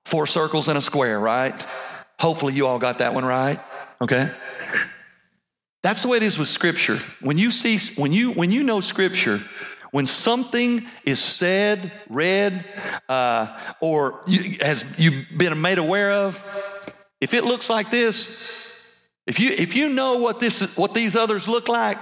[0.06, 1.66] Four circles and a square, right?
[2.20, 3.60] Hopefully, you all got that one right.
[4.02, 4.32] Okay.
[5.84, 6.98] That's the way it is with Scripture.
[7.22, 9.40] When you see, when you when you know Scripture,
[9.92, 12.66] when something is said, read,
[13.08, 16.44] uh, or you, has you been made aware of,
[17.22, 18.72] if it looks like this,
[19.26, 21.98] if you if you know what this what these others look like,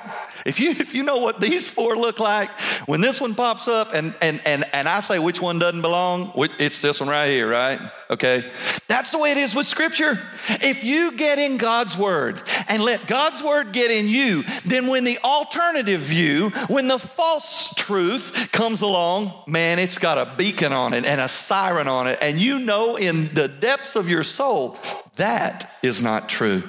[0.46, 2.52] if you if you know what these four look like,
[2.88, 6.32] when this one pops up and and and and I say which one doesn't belong,
[6.36, 7.80] it's this one right here, right?
[8.10, 8.50] Okay.
[8.88, 10.20] That's the way it is with scripture.
[10.62, 15.04] If you get in God's word and let God's word get in you, then when
[15.04, 20.94] the alternative view, when the false truth comes along, man, it's got a beacon on
[20.94, 24.78] it and a siren on it and you know in the depths of your soul
[25.18, 26.64] that is not true.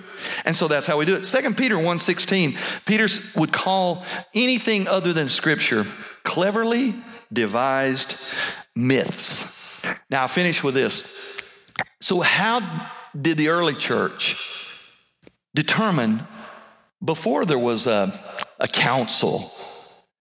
[0.44, 1.24] And so that's how we do it.
[1.24, 3.08] 2 Peter 1:16, Peter
[3.38, 3.65] would call
[4.34, 5.84] anything other than scripture
[6.22, 6.94] cleverly
[7.32, 8.16] devised
[8.74, 9.84] myths.
[10.10, 11.42] Now I'll finish with this.
[12.00, 12.90] So how
[13.20, 14.36] did the early church
[15.54, 16.26] determine
[17.04, 18.12] before there was a,
[18.60, 19.52] a council?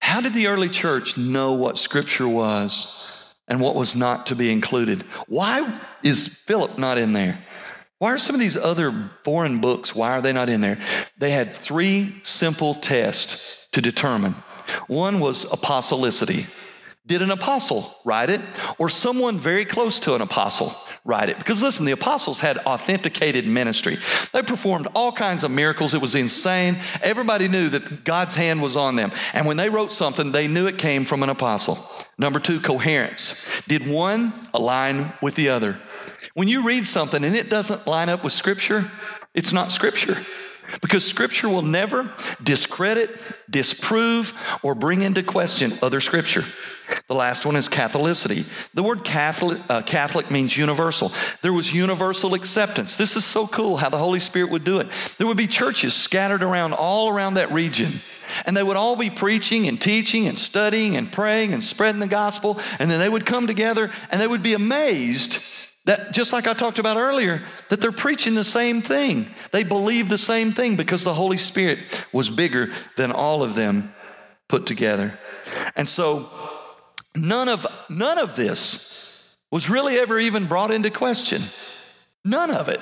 [0.01, 4.51] How did the early church know what scripture was and what was not to be
[4.51, 5.03] included?
[5.27, 7.44] Why is Philip not in there?
[8.05, 10.77] Why are some of these other foreign books, why are they not in there?
[11.17, 14.33] They had three simple tests to determine.
[14.85, 16.47] One was apostolicity.
[17.07, 18.41] Did an apostle write it
[18.77, 21.39] or someone very close to an apostle write it?
[21.39, 23.97] Because listen, the apostles had authenticated ministry.
[24.33, 25.95] They performed all kinds of miracles.
[25.95, 26.77] It was insane.
[27.01, 29.11] Everybody knew that God's hand was on them.
[29.33, 31.79] And when they wrote something, they knew it came from an apostle.
[32.19, 33.49] Number two, coherence.
[33.67, 35.79] Did one align with the other?
[36.35, 38.91] When you read something and it doesn't line up with Scripture,
[39.33, 40.17] it's not Scripture.
[40.81, 42.11] Because Scripture will never
[42.43, 43.17] discredit,
[43.49, 46.43] disprove, or bring into question other Scripture.
[47.07, 48.45] The last one is Catholicity.
[48.73, 51.13] The word Catholic, uh, Catholic means universal.
[51.41, 52.97] There was universal acceptance.
[52.97, 54.89] This is so cool how the Holy Spirit would do it.
[55.17, 58.01] There would be churches scattered around all around that region.
[58.45, 62.07] And they would all be preaching and teaching and studying and praying and spreading the
[62.07, 62.59] gospel.
[62.77, 65.41] And then they would come together and they would be amazed
[65.85, 69.29] that just like I talked about earlier, that they're preaching the same thing.
[69.51, 73.93] They believe the same thing because the Holy Spirit was bigger than all of them
[74.47, 75.17] put together.
[75.75, 76.29] And so
[77.15, 81.43] none of none of this was really ever even brought into question.
[82.23, 82.81] None of it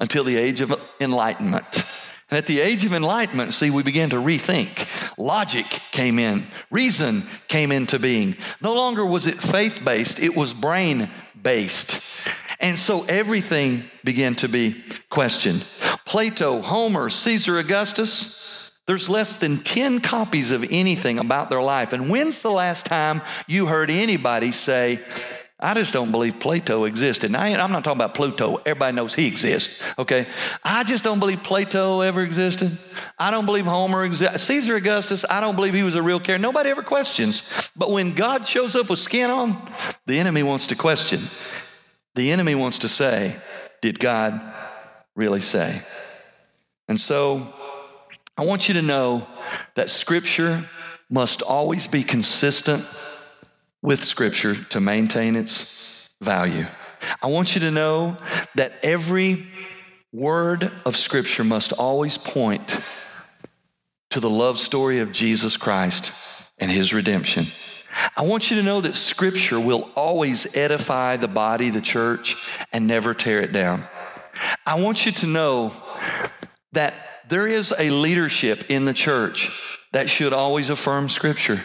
[0.00, 1.84] until the age of enlightenment.
[2.30, 4.88] And at the age of enlightenment, see, we began to rethink.
[5.16, 8.36] Logic came in, reason came into being.
[8.60, 11.10] No longer was it faith based, it was brain
[11.44, 12.00] based.
[12.58, 15.64] And so everything began to be questioned.
[16.04, 21.92] Plato, Homer, Caesar Augustus, there's less than 10 copies of anything about their life.
[21.92, 25.00] And when's the last time you heard anybody say,
[25.64, 27.30] I just don't believe Plato existed.
[27.30, 28.56] Now, I'm not talking about Pluto.
[28.66, 30.26] Everybody knows he exists, okay?
[30.62, 32.76] I just don't believe Plato ever existed.
[33.18, 34.38] I don't believe Homer existed.
[34.40, 36.42] Caesar Augustus, I don't believe he was a real character.
[36.42, 37.70] Nobody ever questions.
[37.74, 39.72] But when God shows up with skin on,
[40.04, 41.22] the enemy wants to question.
[42.14, 43.34] The enemy wants to say,
[43.80, 44.38] Did God
[45.16, 45.80] really say?
[46.88, 47.54] And so
[48.36, 49.26] I want you to know
[49.76, 50.68] that Scripture
[51.08, 52.84] must always be consistent
[53.84, 56.64] with Scripture to maintain its value.
[57.22, 58.16] I want you to know
[58.54, 59.46] that every
[60.10, 62.80] word of Scripture must always point
[64.08, 67.44] to the love story of Jesus Christ and his redemption.
[68.16, 72.36] I want you to know that Scripture will always edify the body, the church,
[72.72, 73.84] and never tear it down.
[74.64, 75.74] I want you to know
[76.72, 76.94] that
[77.28, 79.50] there is a leadership in the church
[79.92, 81.60] that should always affirm Scripture.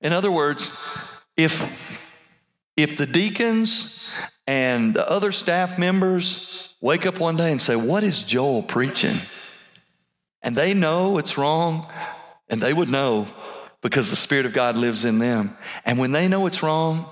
[0.00, 1.09] In other words,
[1.44, 2.02] if,
[2.76, 4.14] if the deacons
[4.46, 9.16] and the other staff members wake up one day and say, What is Joel preaching?
[10.42, 11.84] And they know it's wrong,
[12.48, 13.28] and they would know
[13.82, 15.56] because the Spirit of God lives in them.
[15.84, 17.06] And when they know it's wrong,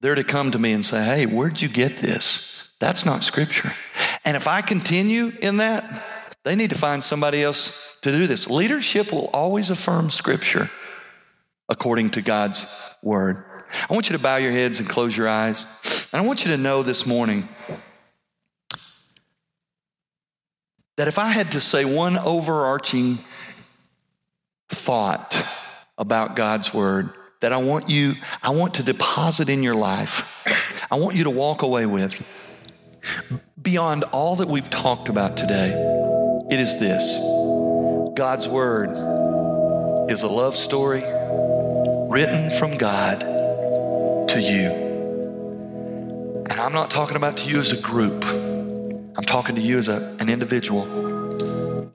[0.00, 2.70] they're to come to me and say, Hey, where'd you get this?
[2.78, 3.72] That's not scripture.
[4.24, 6.04] And if I continue in that,
[6.44, 8.48] they need to find somebody else to do this.
[8.48, 10.70] Leadership will always affirm scripture
[11.68, 13.44] according to God's word.
[13.88, 15.64] I want you to bow your heads and close your eyes.
[16.12, 17.48] And I want you to know this morning
[20.96, 23.18] that if I had to say one overarching
[24.68, 25.46] thought
[25.98, 27.10] about God's word
[27.40, 30.46] that I want you, I want to deposit in your life,
[30.90, 32.24] I want you to walk away with,
[33.60, 35.72] beyond all that we've talked about today,
[36.50, 37.18] it is this
[38.16, 38.90] God's word
[40.10, 41.02] is a love story
[42.08, 43.35] written from God
[44.36, 44.70] to you.
[46.50, 48.22] And I'm not talking about to you as a group.
[48.24, 50.82] I'm talking to you as a, an individual,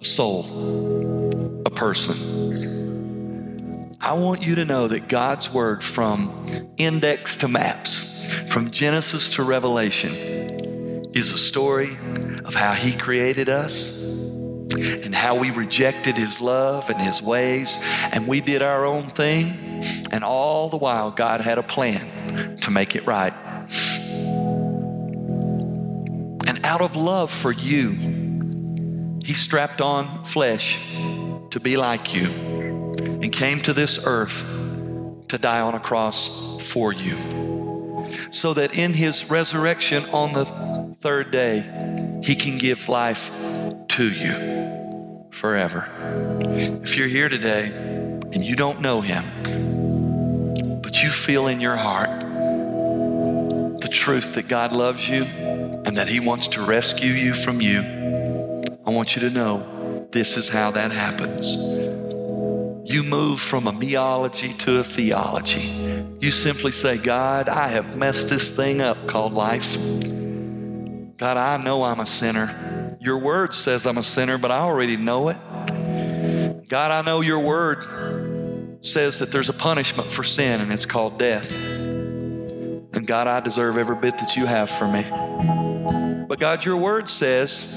[0.02, 3.96] a soul, a person.
[4.02, 9.44] I want you to know that God's word from index to maps, from Genesis to
[9.44, 10.16] Revelation,
[11.14, 11.92] is a story
[12.44, 14.02] of how He created us
[14.74, 17.78] and how we rejected His love and His ways,
[18.12, 19.71] and we did our own thing.
[20.12, 23.34] And all the while, God had a plan to make it right.
[26.48, 27.92] And out of love for you,
[29.24, 30.80] he strapped on flesh
[31.52, 32.30] to be like you
[33.00, 34.44] and came to this earth
[35.28, 37.18] to die on a cross for you.
[38.32, 40.46] So that in his resurrection on the
[41.00, 43.32] third day, he can give life
[43.90, 45.88] to you forever.
[46.84, 47.72] If you're here today
[48.34, 49.24] and you don't know him,
[50.92, 56.20] but you feel in your heart the truth that God loves you and that He
[56.20, 57.80] wants to rescue you from you,
[58.86, 61.56] I want you to know this is how that happens.
[62.92, 65.62] You move from a meology to a theology.
[66.20, 69.78] You simply say, God, I have messed this thing up called life.
[71.16, 72.98] God, I know I'm a sinner.
[73.00, 75.38] Your word says I'm a sinner, but I already know it.
[76.68, 77.86] God, I know your word
[78.82, 81.56] says that there's a punishment for sin, and it's called death.
[82.94, 85.06] And God, I deserve every bit that you have for me.
[86.28, 87.72] But God, your word says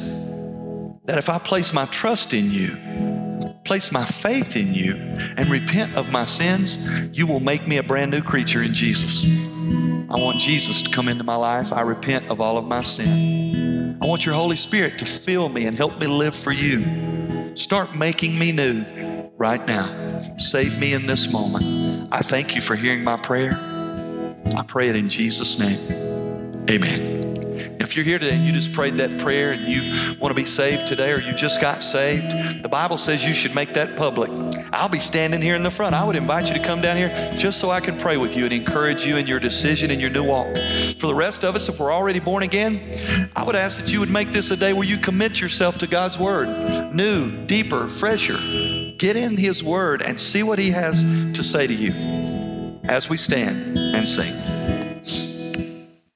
[1.05, 2.77] that if I place my trust in you,
[3.65, 4.95] place my faith in you,
[5.37, 6.79] and repent of my sins,
[7.17, 9.25] you will make me a brand new creature in Jesus.
[9.25, 11.73] I want Jesus to come into my life.
[11.73, 13.99] I repent of all of my sin.
[14.01, 17.57] I want your Holy Spirit to fill me and help me live for you.
[17.57, 18.85] Start making me new
[19.37, 20.04] right now.
[20.39, 22.09] Save me in this moment.
[22.11, 23.53] I thank you for hearing my prayer.
[24.57, 25.79] I pray it in Jesus' name.
[26.69, 27.35] Amen.
[27.79, 30.45] If you're here today and you just prayed that prayer and you want to be
[30.45, 34.31] saved today or you just got saved, the Bible says you should make that public.
[34.73, 35.95] I'll be standing here in the front.
[35.95, 38.45] I would invite you to come down here just so I can pray with you
[38.45, 40.49] and encourage you in your decision and your new walk.
[40.99, 44.01] For the rest of us, if we're already born again, I would ask that you
[44.01, 48.84] would make this a day where you commit yourself to God's Word new, deeper, fresher.
[48.99, 51.03] Get in His Word and see what He has
[51.35, 51.93] to say to you
[52.85, 54.54] as we stand and sing.